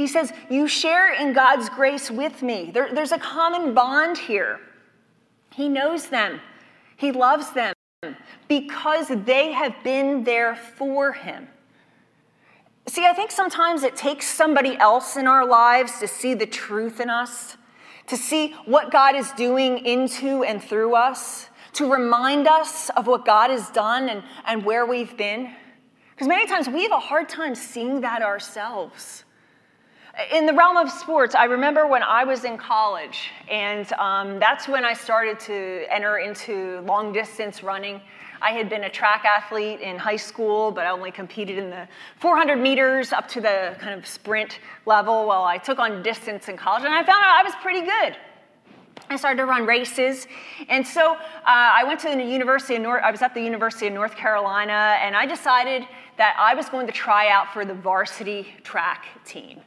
He 0.00 0.06
says, 0.06 0.32
You 0.48 0.66
share 0.66 1.12
in 1.12 1.34
God's 1.34 1.68
grace 1.68 2.10
with 2.10 2.42
me. 2.42 2.70
There, 2.72 2.90
there's 2.90 3.12
a 3.12 3.18
common 3.18 3.74
bond 3.74 4.16
here. 4.16 4.58
He 5.52 5.68
knows 5.68 6.06
them, 6.06 6.40
He 6.96 7.12
loves 7.12 7.50
them 7.50 7.74
because 8.48 9.08
they 9.26 9.52
have 9.52 9.74
been 9.84 10.24
there 10.24 10.56
for 10.56 11.12
Him. 11.12 11.48
See, 12.86 13.04
I 13.04 13.12
think 13.12 13.30
sometimes 13.30 13.82
it 13.82 13.94
takes 13.94 14.24
somebody 14.26 14.74
else 14.78 15.18
in 15.18 15.26
our 15.26 15.44
lives 15.44 16.00
to 16.00 16.08
see 16.08 16.32
the 16.32 16.46
truth 16.46 16.98
in 16.98 17.10
us, 17.10 17.58
to 18.06 18.16
see 18.16 18.52
what 18.64 18.90
God 18.90 19.14
is 19.14 19.30
doing 19.32 19.84
into 19.84 20.44
and 20.44 20.64
through 20.64 20.94
us, 20.94 21.50
to 21.74 21.92
remind 21.92 22.48
us 22.48 22.88
of 22.96 23.06
what 23.06 23.26
God 23.26 23.50
has 23.50 23.68
done 23.68 24.08
and, 24.08 24.22
and 24.46 24.64
where 24.64 24.86
we've 24.86 25.14
been. 25.18 25.54
Because 26.12 26.26
many 26.26 26.46
times 26.46 26.70
we 26.70 26.84
have 26.84 26.92
a 26.92 26.98
hard 26.98 27.28
time 27.28 27.54
seeing 27.54 28.00
that 28.00 28.22
ourselves. 28.22 29.24
In 30.32 30.44
the 30.44 30.52
realm 30.52 30.76
of 30.76 30.90
sports, 30.90 31.36
I 31.36 31.44
remember 31.44 31.86
when 31.86 32.02
I 32.02 32.24
was 32.24 32.44
in 32.44 32.58
college, 32.58 33.30
and 33.48 33.92
um, 33.92 34.40
that's 34.40 34.66
when 34.66 34.84
I 34.84 34.92
started 34.92 35.38
to 35.40 35.84
enter 35.88 36.18
into 36.18 36.80
long 36.80 37.12
distance 37.12 37.62
running. 37.62 38.00
I 38.42 38.50
had 38.50 38.68
been 38.68 38.84
a 38.84 38.90
track 38.90 39.24
athlete 39.24 39.80
in 39.80 39.98
high 39.98 40.16
school, 40.16 40.72
but 40.72 40.84
I 40.84 40.90
only 40.90 41.12
competed 41.12 41.58
in 41.58 41.70
the 41.70 41.86
400 42.18 42.56
meters 42.56 43.12
up 43.12 43.28
to 43.28 43.40
the 43.40 43.76
kind 43.78 43.94
of 43.94 44.04
sprint 44.04 44.58
level 44.84 45.26
while 45.26 45.44
I 45.44 45.58
took 45.58 45.78
on 45.78 46.02
distance 46.02 46.48
in 46.48 46.56
college, 46.56 46.84
and 46.84 46.92
I 46.92 47.04
found 47.04 47.22
out 47.22 47.38
I 47.38 47.42
was 47.44 47.54
pretty 47.62 47.82
good. 47.82 48.16
I 49.10 49.16
started 49.16 49.38
to 49.38 49.46
run 49.46 49.64
races. 49.64 50.26
And 50.68 50.84
so 50.84 51.14
uh, 51.14 51.18
I 51.44 51.84
went 51.84 52.00
to 52.00 52.08
the 52.08 52.24
University 52.24 52.74
of 52.74 52.82
North, 52.82 53.02
I 53.04 53.12
was 53.12 53.22
at 53.22 53.32
the 53.32 53.42
University 53.42 53.86
of 53.86 53.92
North 53.92 54.16
Carolina, 54.16 54.96
and 55.00 55.16
I 55.16 55.24
decided 55.24 55.84
that 56.16 56.34
I 56.36 56.54
was 56.54 56.68
going 56.68 56.88
to 56.88 56.92
try 56.92 57.28
out 57.28 57.52
for 57.52 57.64
the 57.64 57.74
varsity 57.74 58.48
track 58.64 59.06
team. 59.24 59.60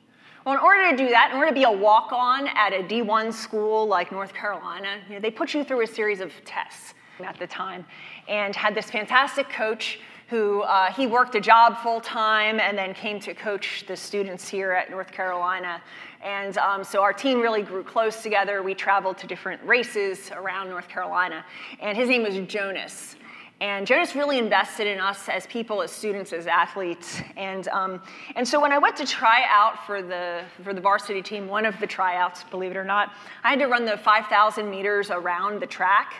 Well, 0.45 0.55
in 0.55 0.59
order 0.59 0.91
to 0.91 0.97
do 0.97 1.07
that, 1.09 1.31
in 1.31 1.37
order 1.37 1.51
to 1.51 1.55
be 1.55 1.63
a 1.63 1.71
walk 1.71 2.11
on 2.11 2.49
at 2.49 2.73
a 2.73 2.83
D1 2.83 3.31
school 3.31 3.87
like 3.87 4.11
North 4.11 4.33
Carolina, 4.33 4.97
you 5.07 5.15
know, 5.15 5.21
they 5.21 5.31
put 5.31 5.53
you 5.53 5.63
through 5.63 5.83
a 5.83 5.87
series 5.87 6.19
of 6.19 6.33
tests 6.43 6.95
at 7.23 7.39
the 7.39 7.47
time 7.47 7.85
and 8.27 8.53
had 8.53 8.75
this 8.75 8.91
fantastic 8.91 9.47
coach 9.49 9.99
who 10.27 10.61
uh, 10.63 10.91
he 10.91 11.07
worked 11.07 11.35
a 11.35 11.39
job 11.39 11.77
full 11.77 12.01
time 12.01 12.59
and 12.59 12.77
then 12.77 12.93
came 12.93 13.21
to 13.21 13.33
coach 13.33 13.85
the 13.87 13.95
students 13.95 14.49
here 14.49 14.73
at 14.73 14.89
North 14.89 15.11
Carolina. 15.13 15.81
And 16.21 16.57
um, 16.57 16.83
so 16.83 17.01
our 17.01 17.13
team 17.13 17.39
really 17.39 17.61
grew 17.61 17.83
close 17.83 18.21
together. 18.21 18.63
We 18.63 18.73
traveled 18.73 19.17
to 19.19 19.27
different 19.27 19.63
races 19.63 20.29
around 20.31 20.69
North 20.69 20.89
Carolina. 20.89 21.45
And 21.79 21.97
his 21.97 22.09
name 22.09 22.23
was 22.23 22.35
Jonas. 22.49 23.15
And 23.63 23.87
Jonas 23.87 24.13
really 24.13 24.39
invested 24.39 24.87
in 24.87 24.99
us 24.99 25.29
as 25.29 25.47
people, 25.47 25.81
as 25.81 25.89
students, 25.89 26.33
as 26.33 26.47
athletes. 26.47 27.21
And, 27.37 27.65
um, 27.69 28.01
and 28.35 28.45
so 28.45 28.59
when 28.59 28.73
I 28.73 28.77
went 28.77 28.97
to 28.97 29.05
try 29.05 29.45
out 29.47 29.85
for 29.85 30.01
the, 30.01 30.43
for 30.65 30.73
the 30.73 30.81
varsity 30.81 31.21
team, 31.21 31.47
one 31.47 31.65
of 31.65 31.79
the 31.79 31.87
tryouts, 31.87 32.43
believe 32.51 32.71
it 32.71 32.75
or 32.75 32.83
not, 32.83 33.13
I 33.41 33.51
had 33.51 33.59
to 33.59 33.67
run 33.67 33.85
the 33.85 33.95
5,000 33.95 34.69
meters 34.69 35.11
around 35.11 35.61
the 35.61 35.65
track, 35.65 36.13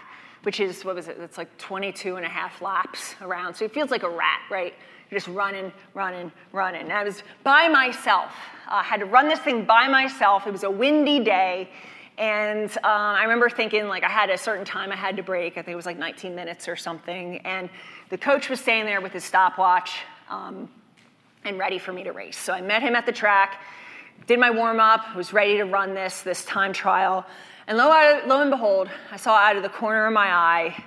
which 0.44 0.62
is, 0.62 0.86
what 0.86 0.96
was 0.96 1.10
it? 1.10 1.18
It's 1.20 1.38
like 1.38 1.58
22 1.58 2.16
and 2.16 2.26
a 2.26 2.30
half 2.30 2.62
laps 2.62 3.16
around. 3.20 3.56
So 3.56 3.66
it 3.66 3.74
feels 3.74 3.92
like 3.92 4.04
a 4.04 4.10
rat, 4.10 4.40
right? 4.50 4.74
You're 5.12 5.20
just 5.20 5.28
running, 5.28 5.74
running, 5.94 6.32
running. 6.54 6.84
And 6.84 6.94
I 6.94 7.04
was 7.04 7.24
by 7.44 7.68
myself. 7.68 8.32
I 8.70 8.80
uh, 8.80 8.84
had 8.84 9.02
to 9.02 9.06
run 9.06 9.28
this 9.28 9.40
thing 9.40 9.66
by 9.66 9.90
myself. 9.90 10.48
It 10.48 10.52
was 10.52 10.64
a 10.64 10.72
windy 10.72 11.20
day. 11.20 11.70
And 12.18 12.70
um, 12.78 12.80
I 12.84 13.24
remember 13.24 13.50
thinking, 13.50 13.88
like, 13.88 14.04
I 14.04 14.10
had 14.10 14.30
a 14.30 14.38
certain 14.38 14.66
time 14.66 14.92
I 14.92 14.96
had 14.96 15.18
to 15.18 15.24
break. 15.24 15.54
I 15.54 15.62
think 15.62 15.70
it 15.70 15.76
was 15.76 15.86
like 15.86 15.98
19 15.98 16.36
minutes 16.36 16.68
or 16.68 16.76
something. 16.76 17.38
And 17.40 17.70
the 18.10 18.18
coach 18.18 18.50
was 18.50 18.60
standing 18.60 18.86
there 18.86 19.02
with 19.02 19.14
his 19.14 19.24
stopwatch 19.24 20.02
um, 20.30 20.70
and 21.44 21.58
ready 21.58 21.80
for 21.80 21.92
me 21.92 22.04
to 22.04 22.12
race. 22.12 22.38
So 22.38 22.54
I 22.54 22.62
met 22.62 22.82
him 22.82 22.96
at 22.96 23.06
the 23.06 23.12
track, 23.12 23.62
did 24.28 24.40
my 24.40 24.52
warm 24.52 24.80
up, 24.80 25.16
was 25.16 25.34
ready 25.34 25.58
to 25.58 25.64
run 25.64 25.94
this, 25.94 26.22
this 26.22 26.46
time 26.46 26.72
trial. 26.72 27.26
And 27.68 27.78
lo, 27.78 27.88
lo 28.28 28.42
and 28.42 28.52
behold, 28.52 28.90
I 29.12 29.18
saw 29.18 29.36
out 29.36 29.56
of 29.56 29.64
the 29.64 29.70
corner 29.70 30.06
of 30.06 30.14
my 30.14 30.28
eye 30.28 30.84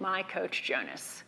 my 0.00 0.22
coach, 0.22 0.62
Jonas. 0.62 1.24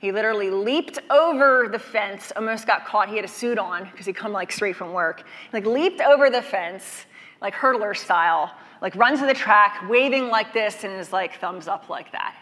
He 0.00 0.12
literally 0.12 0.50
leaped 0.50 0.98
over 1.10 1.68
the 1.70 1.78
fence, 1.78 2.32
almost 2.36 2.66
got 2.66 2.84
caught. 2.84 3.08
He 3.08 3.16
had 3.16 3.24
a 3.24 3.28
suit 3.28 3.58
on 3.58 3.84
because 3.90 4.06
he'd 4.06 4.16
come 4.16 4.32
like 4.32 4.52
straight 4.52 4.76
from 4.76 4.92
work. 4.92 5.24
Like 5.52 5.66
leaped 5.66 6.00
over 6.00 6.30
the 6.30 6.42
fence, 6.42 7.06
like 7.40 7.54
hurdler 7.54 7.96
style, 7.96 8.52
like 8.80 8.94
runs 8.94 9.20
to 9.20 9.26
the 9.26 9.34
track, 9.34 9.88
waving 9.88 10.28
like 10.28 10.52
this, 10.52 10.84
and 10.84 10.92
is 10.94 11.12
like 11.12 11.40
thumbs 11.40 11.68
up 11.68 11.88
like 11.88 12.12
that. 12.12 12.36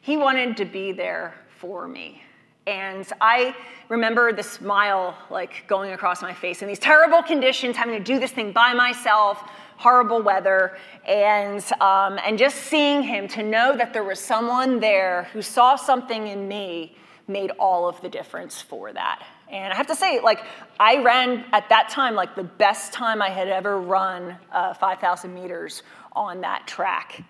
He 0.00 0.16
wanted 0.16 0.56
to 0.58 0.64
be 0.64 0.92
there 0.92 1.34
for 1.58 1.88
me. 1.88 2.22
And 2.66 3.06
I 3.20 3.54
remember 3.88 4.32
the 4.32 4.42
smile 4.42 5.16
like 5.30 5.64
going 5.66 5.92
across 5.92 6.22
my 6.22 6.32
face 6.32 6.62
in 6.62 6.68
these 6.68 6.78
terrible 6.78 7.22
conditions, 7.22 7.76
having 7.76 7.96
to 7.96 8.02
do 8.02 8.18
this 8.18 8.30
thing 8.30 8.52
by 8.52 8.72
myself, 8.72 9.50
horrible 9.76 10.22
weather, 10.22 10.76
and, 11.06 11.62
um, 11.80 12.18
and 12.24 12.38
just 12.38 12.56
seeing 12.56 13.02
him 13.02 13.28
to 13.28 13.42
know 13.42 13.76
that 13.76 13.92
there 13.92 14.04
was 14.04 14.18
someone 14.18 14.80
there 14.80 15.24
who 15.32 15.42
saw 15.42 15.76
something 15.76 16.26
in 16.26 16.48
me 16.48 16.96
made 17.28 17.50
all 17.58 17.88
of 17.88 18.00
the 18.00 18.08
difference 18.08 18.62
for 18.62 18.92
that. 18.92 19.22
And 19.50 19.72
I 19.72 19.76
have 19.76 19.86
to 19.88 19.94
say, 19.94 20.20
like, 20.20 20.40
I 20.80 21.02
ran 21.02 21.44
at 21.52 21.68
that 21.68 21.88
time, 21.88 22.14
like, 22.14 22.34
the 22.34 22.44
best 22.44 22.92
time 22.92 23.22
I 23.22 23.28
had 23.28 23.48
ever 23.48 23.80
run 23.80 24.36
uh, 24.52 24.74
5,000 24.74 25.34
meters 25.34 25.82
on 26.12 26.40
that 26.40 26.66
track. 26.66 27.22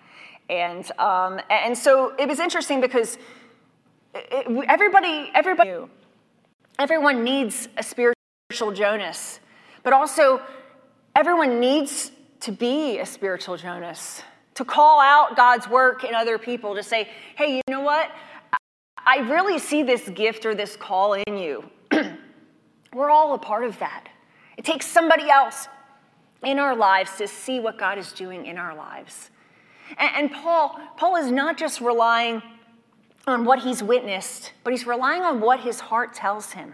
And, 0.49 0.89
um, 0.99 1.39
and 1.49 1.77
so 1.77 2.13
it 2.17 2.27
was 2.27 2.39
interesting 2.39 2.81
because 2.81 3.17
it, 4.13 4.65
everybody, 4.67 5.29
everybody 5.33 5.69
knew. 5.69 5.89
Everyone 6.77 7.23
needs 7.23 7.67
a 7.77 7.83
spiritual 7.83 8.71
Jonas, 8.73 9.39
but 9.83 9.93
also 9.93 10.41
everyone 11.15 11.59
needs 11.59 12.11
to 12.41 12.51
be 12.51 12.99
a 12.99 13.05
spiritual 13.05 13.57
Jonas, 13.57 14.21
to 14.55 14.65
call 14.65 14.99
out 14.99 15.35
God's 15.35 15.67
work 15.67 16.03
in 16.03 16.13
other 16.13 16.37
people, 16.37 16.75
to 16.75 16.83
say, 16.83 17.09
hey, 17.35 17.55
you 17.55 17.61
know 17.69 17.81
what? 17.81 18.11
I 18.97 19.19
really 19.19 19.59
see 19.59 19.83
this 19.83 20.07
gift 20.09 20.45
or 20.45 20.53
this 20.53 20.75
call 20.75 21.13
in 21.13 21.37
you. 21.37 21.69
We're 22.93 23.09
all 23.09 23.33
a 23.33 23.37
part 23.37 23.65
of 23.65 23.79
that. 23.79 24.07
It 24.57 24.65
takes 24.65 24.85
somebody 24.85 25.29
else 25.29 25.67
in 26.43 26.59
our 26.59 26.75
lives 26.75 27.17
to 27.17 27.27
see 27.27 27.59
what 27.59 27.77
God 27.77 27.97
is 27.97 28.11
doing 28.13 28.45
in 28.45 28.57
our 28.57 28.75
lives. 28.75 29.31
And, 29.97 30.11
and 30.15 30.31
Paul, 30.31 30.79
Paul 30.97 31.15
is 31.17 31.31
not 31.31 31.57
just 31.57 31.81
relying 31.81 32.41
on 33.27 33.45
what 33.45 33.59
he's 33.59 33.81
witnessed, 33.81 34.53
but 34.63 34.71
he's 34.71 34.85
relying 34.85 35.23
on 35.23 35.41
what 35.41 35.61
his 35.61 35.79
heart 35.79 36.13
tells 36.13 36.51
him. 36.51 36.73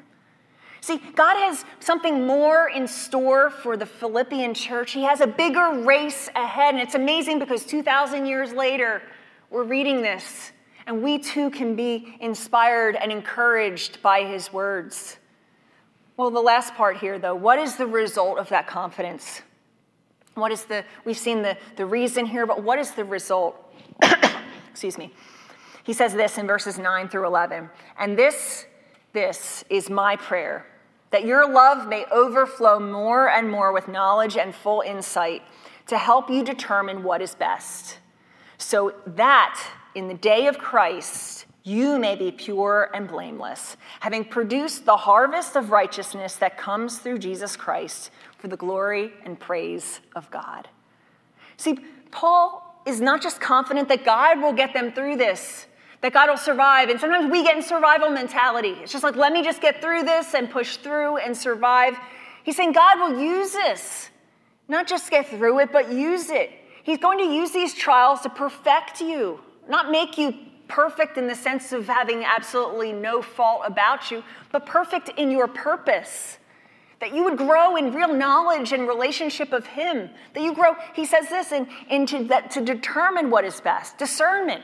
See, 0.82 0.98
God 1.16 1.38
has 1.38 1.64
something 1.80 2.26
more 2.26 2.70
in 2.70 2.88
store 2.88 3.52
for 3.52 3.78
the 3.78 3.86
Philippian 3.86 4.56
church. 4.56 4.92
He 4.92 5.04
has 5.04 5.22
a 5.22 5.28
bigger 5.28 5.84
race 5.86 6.28
ahead, 6.36 6.74
and 6.74 6.82
it's 6.82 6.96
amazing 6.96 7.38
because 7.38 7.66
2,000 7.66 8.26
years 8.26 8.52
later, 8.52 9.04
we're 9.52 9.64
reading 9.64 10.02
this, 10.02 10.52
and 10.88 11.04
we 11.04 11.20
too 11.20 11.50
can 11.50 11.76
be 11.76 12.16
inspired 12.20 12.96
and 12.96 13.12
encouraged 13.12 14.02
by 14.02 14.24
his 14.24 14.52
words. 14.52 15.18
Well, 16.18 16.30
the 16.30 16.42
last 16.42 16.76
part 16.76 16.98
here, 16.98 17.18
though, 17.18 17.36
what 17.36 17.60
is 17.60 17.78
the 17.78 17.88
result 17.88 18.38
of 18.38 18.50
that 18.50 18.68
confidence? 18.68 19.42
What 20.36 20.52
is 20.52 20.66
the, 20.66 20.86
we've 21.04 21.18
seen 21.18 21.42
the, 21.42 21.58
the 21.76 21.86
reason 21.86 22.26
here, 22.26 22.46
but 22.46 22.64
what 22.64 22.80
is 22.80 22.92
the 22.92 23.04
result? 23.04 23.56
Excuse 24.72 24.98
me. 24.98 25.14
He 25.84 25.94
says 25.94 26.14
this 26.14 26.38
in 26.38 26.48
verses 26.48 26.78
9 26.78 27.10
through 27.10 27.26
11. 27.26 27.70
And 27.98 28.18
this, 28.18 28.66
this 29.14 29.64
is 29.70 29.90
my 29.90 30.16
prayer, 30.16 30.66
that 31.10 31.26
your 31.26 31.52
love 31.52 31.88
may 31.88 32.06
overflow 32.12 32.80
more 32.80 33.30
and 33.30 33.50
more 33.50 33.72
with 33.74 33.88
knowledge 33.88 34.38
and 34.38 34.54
full 34.54 34.82
insight 34.82 35.42
to 35.88 35.98
help 35.98 36.30
you 36.30 36.44
determine 36.44 37.04
what 37.04 37.22
is 37.22 37.36
best, 37.36 37.98
so 38.58 38.94
that 39.06 39.60
in 39.96 40.08
the 40.08 40.14
day 40.14 40.48
of 40.48 40.58
Christ, 40.58 41.46
you 41.64 42.00
may 42.00 42.16
be 42.16 42.32
pure 42.32 42.90
and 42.94 43.08
blameless, 43.08 43.78
having 44.00 44.26
produced 44.26 44.86
the 44.86 44.98
harvest 44.98 45.56
of 45.56 45.70
righteousness 45.70 46.36
that 46.38 46.58
comes 46.58 46.98
through 46.98 47.20
Jesus 47.20 47.56
Christ 47.56 48.10
for 48.38 48.48
the 48.48 48.58
glory 48.58 49.14
and 49.24 49.40
praise 49.40 50.00
of 50.16 50.30
God. 50.32 50.68
See, 51.58 51.78
Paul 52.10 52.84
is 52.88 53.00
not 53.00 53.22
just 53.22 53.40
confident 53.40 53.88
that 53.90 54.04
God 54.04 54.42
will 54.42 54.54
get 54.54 54.74
them 54.74 54.92
through 54.92 55.18
this, 55.18 55.68
that 56.02 56.14
God 56.14 56.30
will 56.30 56.38
survive. 56.38 56.90
And 56.90 57.00
sometimes 57.00 57.32
we 57.32 57.44
get 57.44 57.56
in 57.56 57.62
survival 57.62 58.10
mentality. 58.10 58.76
It's 58.82 58.92
just 58.92 59.04
like, 59.04 59.16
let 59.16 59.32
me 59.32 59.44
just 59.44 59.62
get 59.62 59.82
through 59.82 60.04
this 60.04 60.34
and 60.34 60.50
push 60.50 60.78
through 60.78 61.18
and 61.18 61.38
survive. 61.38 61.96
He's 62.44 62.56
saying 62.56 62.72
God 62.72 63.00
will 63.00 63.22
use 63.22 63.52
this, 63.52 64.10
not 64.68 64.88
just 64.88 65.12
get 65.12 65.28
through 65.28 65.60
it, 65.60 65.72
but 65.72 65.92
use 65.92 66.32
it. 66.32 66.50
He's 66.84 66.98
going 66.98 67.20
to 67.20 67.32
use 67.32 67.52
these 67.52 67.76
trials 67.76 68.22
to 68.22 68.30
perfect 68.30 69.02
you, 69.02 69.40
not 69.68 69.92
make 69.92 70.18
you 70.18 70.34
perfect 70.68 71.18
in 71.18 71.28
the 71.28 71.36
sense 71.36 71.74
of 71.74 71.88
having 71.88 72.24
absolutely 72.24 72.94
no 72.94 73.22
fault 73.22 73.62
about 73.66 74.10
you, 74.10 74.24
but 74.52 74.66
perfect 74.66 75.10
in 75.18 75.30
your 75.30 75.48
purpose. 75.48 76.38
That 77.00 77.14
you 77.14 77.24
would 77.24 77.38
grow 77.38 77.76
in 77.76 77.94
real 77.94 78.14
knowledge 78.14 78.72
and 78.72 78.88
relationship 78.88 79.52
of 79.54 79.66
Him. 79.66 80.10
That 80.34 80.44
you 80.44 80.54
grow, 80.54 80.76
he 80.94 81.06
says 81.06 81.30
this, 81.30 81.52
in, 81.52 81.68
into 81.90 82.24
that 82.26 82.52
to 82.52 82.62
determine 82.62 83.30
what 83.30 83.44
is 83.44 83.60
best. 83.60 83.98
Discernment. 83.98 84.64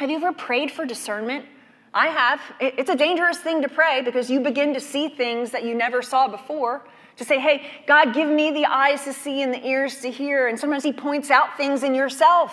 Have 0.00 0.10
you 0.10 0.16
ever 0.16 0.32
prayed 0.32 0.70
for 0.70 0.84
discernment? 0.84 1.44
I 1.92 2.08
have. 2.08 2.40
It's 2.60 2.90
a 2.90 2.96
dangerous 2.96 3.38
thing 3.38 3.62
to 3.62 3.68
pray 3.68 4.02
because 4.02 4.28
you 4.28 4.40
begin 4.40 4.74
to 4.74 4.80
see 4.80 5.08
things 5.08 5.52
that 5.52 5.64
you 5.64 5.74
never 5.74 6.02
saw 6.02 6.26
before. 6.26 6.88
To 7.18 7.24
say, 7.24 7.38
hey, 7.38 7.70
God, 7.86 8.12
give 8.12 8.28
me 8.28 8.50
the 8.50 8.66
eyes 8.66 9.04
to 9.04 9.12
see 9.12 9.42
and 9.42 9.54
the 9.54 9.64
ears 9.64 10.00
to 10.00 10.10
hear. 10.10 10.48
And 10.48 10.58
sometimes 10.58 10.82
He 10.82 10.92
points 10.92 11.30
out 11.30 11.56
things 11.56 11.84
in 11.84 11.94
yourself 11.94 12.52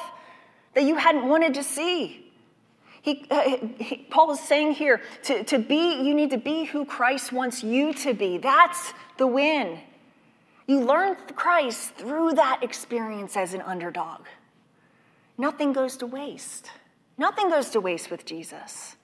that 0.73 0.83
you 0.83 0.95
hadn't 0.95 1.27
wanted 1.27 1.53
to 1.55 1.63
see. 1.63 2.31
He, 3.01 3.25
uh, 3.31 3.57
he, 3.79 4.05
Paul 4.09 4.31
is 4.31 4.39
saying 4.39 4.73
here 4.73 5.01
to, 5.23 5.43
to 5.45 5.57
be, 5.57 6.03
you 6.03 6.13
need 6.13 6.29
to 6.31 6.37
be 6.37 6.65
who 6.65 6.85
Christ 6.85 7.31
wants 7.31 7.63
you 7.63 7.93
to 7.95 8.13
be. 8.13 8.37
That's 8.37 8.93
the 9.17 9.25
win. 9.25 9.79
You 10.67 10.81
learn 10.81 11.17
Christ 11.35 11.95
through 11.95 12.33
that 12.33 12.59
experience 12.61 13.35
as 13.35 13.53
an 13.53 13.61
underdog. 13.61 14.21
Nothing 15.37 15.73
goes 15.73 15.97
to 15.97 16.05
waste. 16.05 16.69
Nothing 17.17 17.49
goes 17.49 17.71
to 17.71 17.81
waste 17.81 18.11
with 18.11 18.25
Jesus. 18.25 18.95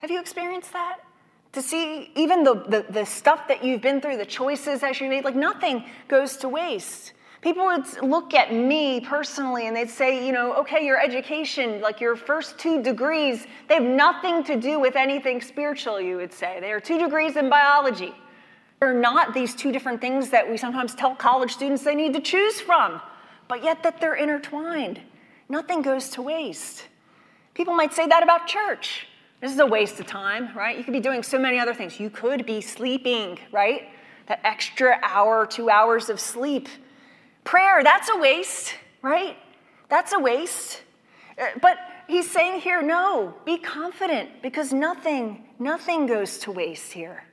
Have 0.00 0.10
you 0.10 0.20
experienced 0.20 0.72
that? 0.72 0.98
To 1.52 1.62
see 1.62 2.10
even 2.16 2.42
the, 2.42 2.54
the, 2.54 2.86
the 2.90 3.06
stuff 3.06 3.48
that 3.48 3.64
you've 3.64 3.80
been 3.80 4.00
through, 4.00 4.18
the 4.18 4.26
choices 4.26 4.80
that 4.80 5.00
you 5.00 5.08
made, 5.08 5.24
like 5.24 5.36
nothing 5.36 5.84
goes 6.08 6.36
to 6.38 6.48
waste. 6.48 7.12
People 7.46 7.66
would 7.66 8.02
look 8.02 8.34
at 8.34 8.52
me 8.52 8.98
personally 8.98 9.68
and 9.68 9.76
they'd 9.76 9.88
say, 9.88 10.26
you 10.26 10.32
know, 10.32 10.54
okay, 10.54 10.84
your 10.84 11.00
education, 11.00 11.80
like 11.80 12.00
your 12.00 12.16
first 12.16 12.58
two 12.58 12.82
degrees, 12.82 13.46
they 13.68 13.74
have 13.74 13.84
nothing 13.84 14.42
to 14.42 14.56
do 14.56 14.80
with 14.80 14.96
anything 14.96 15.40
spiritual, 15.40 16.00
you 16.00 16.16
would 16.16 16.32
say. 16.32 16.58
They 16.60 16.72
are 16.72 16.80
two 16.80 16.98
degrees 16.98 17.36
in 17.36 17.48
biology. 17.48 18.12
They're 18.80 18.92
not 18.92 19.32
these 19.32 19.54
two 19.54 19.70
different 19.70 20.00
things 20.00 20.30
that 20.30 20.50
we 20.50 20.56
sometimes 20.56 20.96
tell 20.96 21.14
college 21.14 21.52
students 21.52 21.84
they 21.84 21.94
need 21.94 22.14
to 22.14 22.20
choose 22.20 22.60
from, 22.60 23.00
but 23.46 23.62
yet 23.62 23.80
that 23.84 24.00
they're 24.00 24.16
intertwined. 24.16 25.00
Nothing 25.48 25.82
goes 25.82 26.08
to 26.08 26.22
waste. 26.22 26.88
People 27.54 27.74
might 27.74 27.94
say 27.94 28.08
that 28.08 28.24
about 28.24 28.48
church. 28.48 29.06
This 29.40 29.52
is 29.52 29.60
a 29.60 29.66
waste 29.66 30.00
of 30.00 30.06
time, 30.08 30.48
right? 30.56 30.76
You 30.76 30.82
could 30.82 30.94
be 30.94 30.98
doing 30.98 31.22
so 31.22 31.38
many 31.38 31.60
other 31.60 31.74
things. 31.74 32.00
You 32.00 32.10
could 32.10 32.44
be 32.44 32.60
sleeping, 32.60 33.38
right? 33.52 33.82
That 34.26 34.40
extra 34.42 34.98
hour, 35.04 35.46
two 35.46 35.70
hours 35.70 36.10
of 36.10 36.18
sleep. 36.18 36.68
Prayer, 37.46 37.82
that's 37.82 38.10
a 38.10 38.16
waste, 38.18 38.74
right? 39.00 39.38
That's 39.88 40.12
a 40.12 40.18
waste. 40.18 40.82
Uh, 41.38 41.46
but 41.62 41.78
he's 42.08 42.30
saying 42.30 42.60
here, 42.60 42.82
no, 42.82 43.34
be 43.46 43.56
confident 43.56 44.42
because 44.42 44.72
nothing, 44.72 45.46
nothing 45.58 46.06
goes 46.06 46.38
to 46.38 46.52
waste 46.52 46.92
here. 46.92 47.24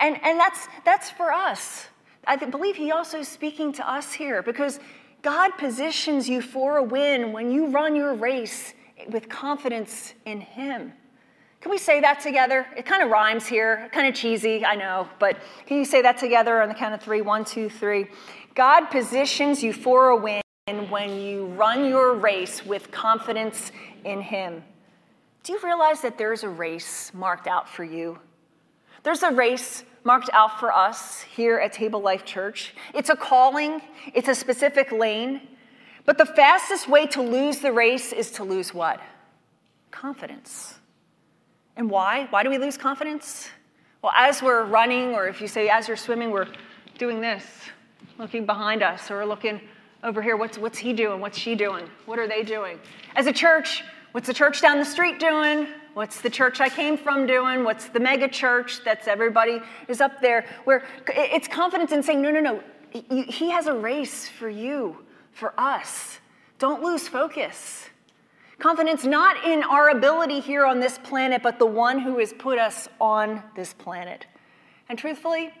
And, 0.00 0.18
and 0.22 0.40
that's, 0.40 0.68
that's 0.84 1.10
for 1.10 1.32
us. 1.32 1.88
I 2.26 2.36
believe 2.36 2.76
he 2.76 2.92
also 2.92 3.18
is 3.18 3.28
speaking 3.28 3.72
to 3.74 3.88
us 3.88 4.12
here 4.12 4.42
because 4.42 4.80
God 5.22 5.58
positions 5.58 6.28
you 6.28 6.40
for 6.40 6.76
a 6.76 6.82
win 6.82 7.32
when 7.32 7.50
you 7.50 7.66
run 7.66 7.96
your 7.96 8.14
race 8.14 8.74
with 9.10 9.28
confidence 9.28 10.14
in 10.24 10.40
Him. 10.40 10.92
Can 11.60 11.70
we 11.70 11.78
say 11.78 12.00
that 12.00 12.20
together? 12.20 12.66
It 12.76 12.86
kind 12.86 13.02
of 13.02 13.10
rhymes 13.10 13.46
here, 13.46 13.88
kind 13.92 14.06
of 14.06 14.14
cheesy, 14.14 14.64
I 14.64 14.76
know, 14.76 15.08
but 15.18 15.38
can 15.66 15.78
you 15.78 15.84
say 15.84 16.00
that 16.02 16.18
together 16.18 16.62
on 16.62 16.68
the 16.68 16.76
count 16.76 16.94
of 16.94 17.02
three? 17.02 17.22
One, 17.22 17.44
two, 17.44 17.68
three. 17.68 18.06
God 18.56 18.86
positions 18.86 19.62
you 19.62 19.74
for 19.74 20.08
a 20.08 20.16
win 20.16 20.40
when 20.88 21.20
you 21.20 21.44
run 21.58 21.84
your 21.84 22.14
race 22.14 22.64
with 22.64 22.90
confidence 22.90 23.70
in 24.02 24.22
Him. 24.22 24.64
Do 25.42 25.52
you 25.52 25.60
realize 25.62 26.00
that 26.00 26.16
there's 26.16 26.42
a 26.42 26.48
race 26.48 27.12
marked 27.12 27.46
out 27.46 27.68
for 27.68 27.84
you? 27.84 28.18
There's 29.02 29.22
a 29.22 29.30
race 29.30 29.84
marked 30.04 30.30
out 30.32 30.58
for 30.58 30.72
us 30.72 31.20
here 31.20 31.58
at 31.58 31.74
Table 31.74 32.00
Life 32.00 32.24
Church. 32.24 32.74
It's 32.94 33.10
a 33.10 33.14
calling, 33.14 33.82
it's 34.14 34.28
a 34.28 34.34
specific 34.34 34.90
lane. 34.90 35.42
But 36.06 36.16
the 36.16 36.24
fastest 36.24 36.88
way 36.88 37.06
to 37.08 37.20
lose 37.20 37.58
the 37.58 37.74
race 37.74 38.10
is 38.14 38.30
to 38.32 38.44
lose 38.44 38.72
what? 38.72 39.02
Confidence. 39.90 40.78
And 41.76 41.90
why? 41.90 42.26
Why 42.30 42.42
do 42.42 42.48
we 42.48 42.56
lose 42.56 42.78
confidence? 42.78 43.50
Well, 44.00 44.12
as 44.16 44.42
we're 44.42 44.64
running, 44.64 45.14
or 45.14 45.28
if 45.28 45.42
you 45.42 45.46
say 45.46 45.68
as 45.68 45.88
you're 45.88 45.96
swimming, 45.98 46.30
we're 46.30 46.48
doing 46.96 47.20
this, 47.20 47.44
looking 48.18 48.46
behind 48.46 48.82
us, 48.82 49.10
or 49.10 49.24
looking 49.26 49.60
over 50.02 50.22
here. 50.22 50.36
What's, 50.36 50.58
what's 50.58 50.78
he 50.78 50.92
doing? 50.92 51.20
What's 51.20 51.38
she 51.38 51.54
doing? 51.54 51.88
What 52.06 52.18
are 52.18 52.28
they 52.28 52.42
doing? 52.42 52.78
As 53.14 53.26
a 53.26 53.32
church, 53.32 53.82
what's 54.12 54.26
the 54.26 54.34
church 54.34 54.60
down 54.60 54.78
the 54.78 54.84
street 54.84 55.18
doing? 55.18 55.66
What's 55.94 56.20
the 56.20 56.30
church 56.30 56.60
I 56.60 56.68
came 56.68 56.98
from 56.98 57.26
doing? 57.26 57.64
What's 57.64 57.88
the 57.88 58.00
mega 58.00 58.28
church 58.28 58.80
that's 58.84 59.08
everybody 59.08 59.60
is 59.88 60.00
up 60.00 60.20
there? 60.20 60.46
Where 60.64 60.84
it's 61.08 61.48
confidence 61.48 61.92
in 61.92 62.02
saying, 62.02 62.20
no, 62.20 62.30
no, 62.30 62.40
no, 62.40 62.62
he 62.90 63.50
has 63.50 63.66
a 63.66 63.74
race 63.74 64.28
for 64.28 64.48
you 64.48 65.04
for 65.32 65.58
us. 65.58 66.18
Don't 66.58 66.82
lose 66.82 67.08
focus. 67.08 67.88
Confidence 68.58 69.04
not 69.04 69.44
in 69.44 69.62
our 69.62 69.90
ability 69.90 70.40
here 70.40 70.64
on 70.64 70.80
this 70.80 70.98
planet, 70.98 71.42
but 71.42 71.58
the 71.58 71.66
one 71.66 71.98
who 71.98 72.18
has 72.18 72.32
put 72.32 72.58
us 72.58 72.88
on 73.00 73.42
this 73.54 73.74
planet. 73.74 74.26
And 74.88 74.98
truthfully, 74.98 75.52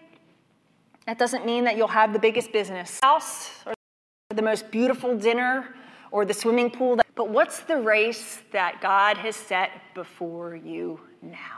that 1.06 1.18
doesn't 1.18 1.46
mean 1.46 1.64
that 1.64 1.76
you'll 1.76 1.88
have 1.88 2.12
the 2.12 2.18
biggest 2.18 2.52
business 2.52 3.00
house 3.02 3.50
or 3.64 3.74
the 4.34 4.42
most 4.42 4.70
beautiful 4.70 5.16
dinner 5.16 5.74
or 6.10 6.24
the 6.24 6.34
swimming 6.34 6.70
pool. 6.70 6.98
But 7.14 7.30
what's 7.30 7.60
the 7.60 7.76
race 7.76 8.40
that 8.52 8.80
God 8.80 9.16
has 9.16 9.36
set 9.36 9.70
before 9.94 10.54
you 10.56 11.00
now? 11.22 11.55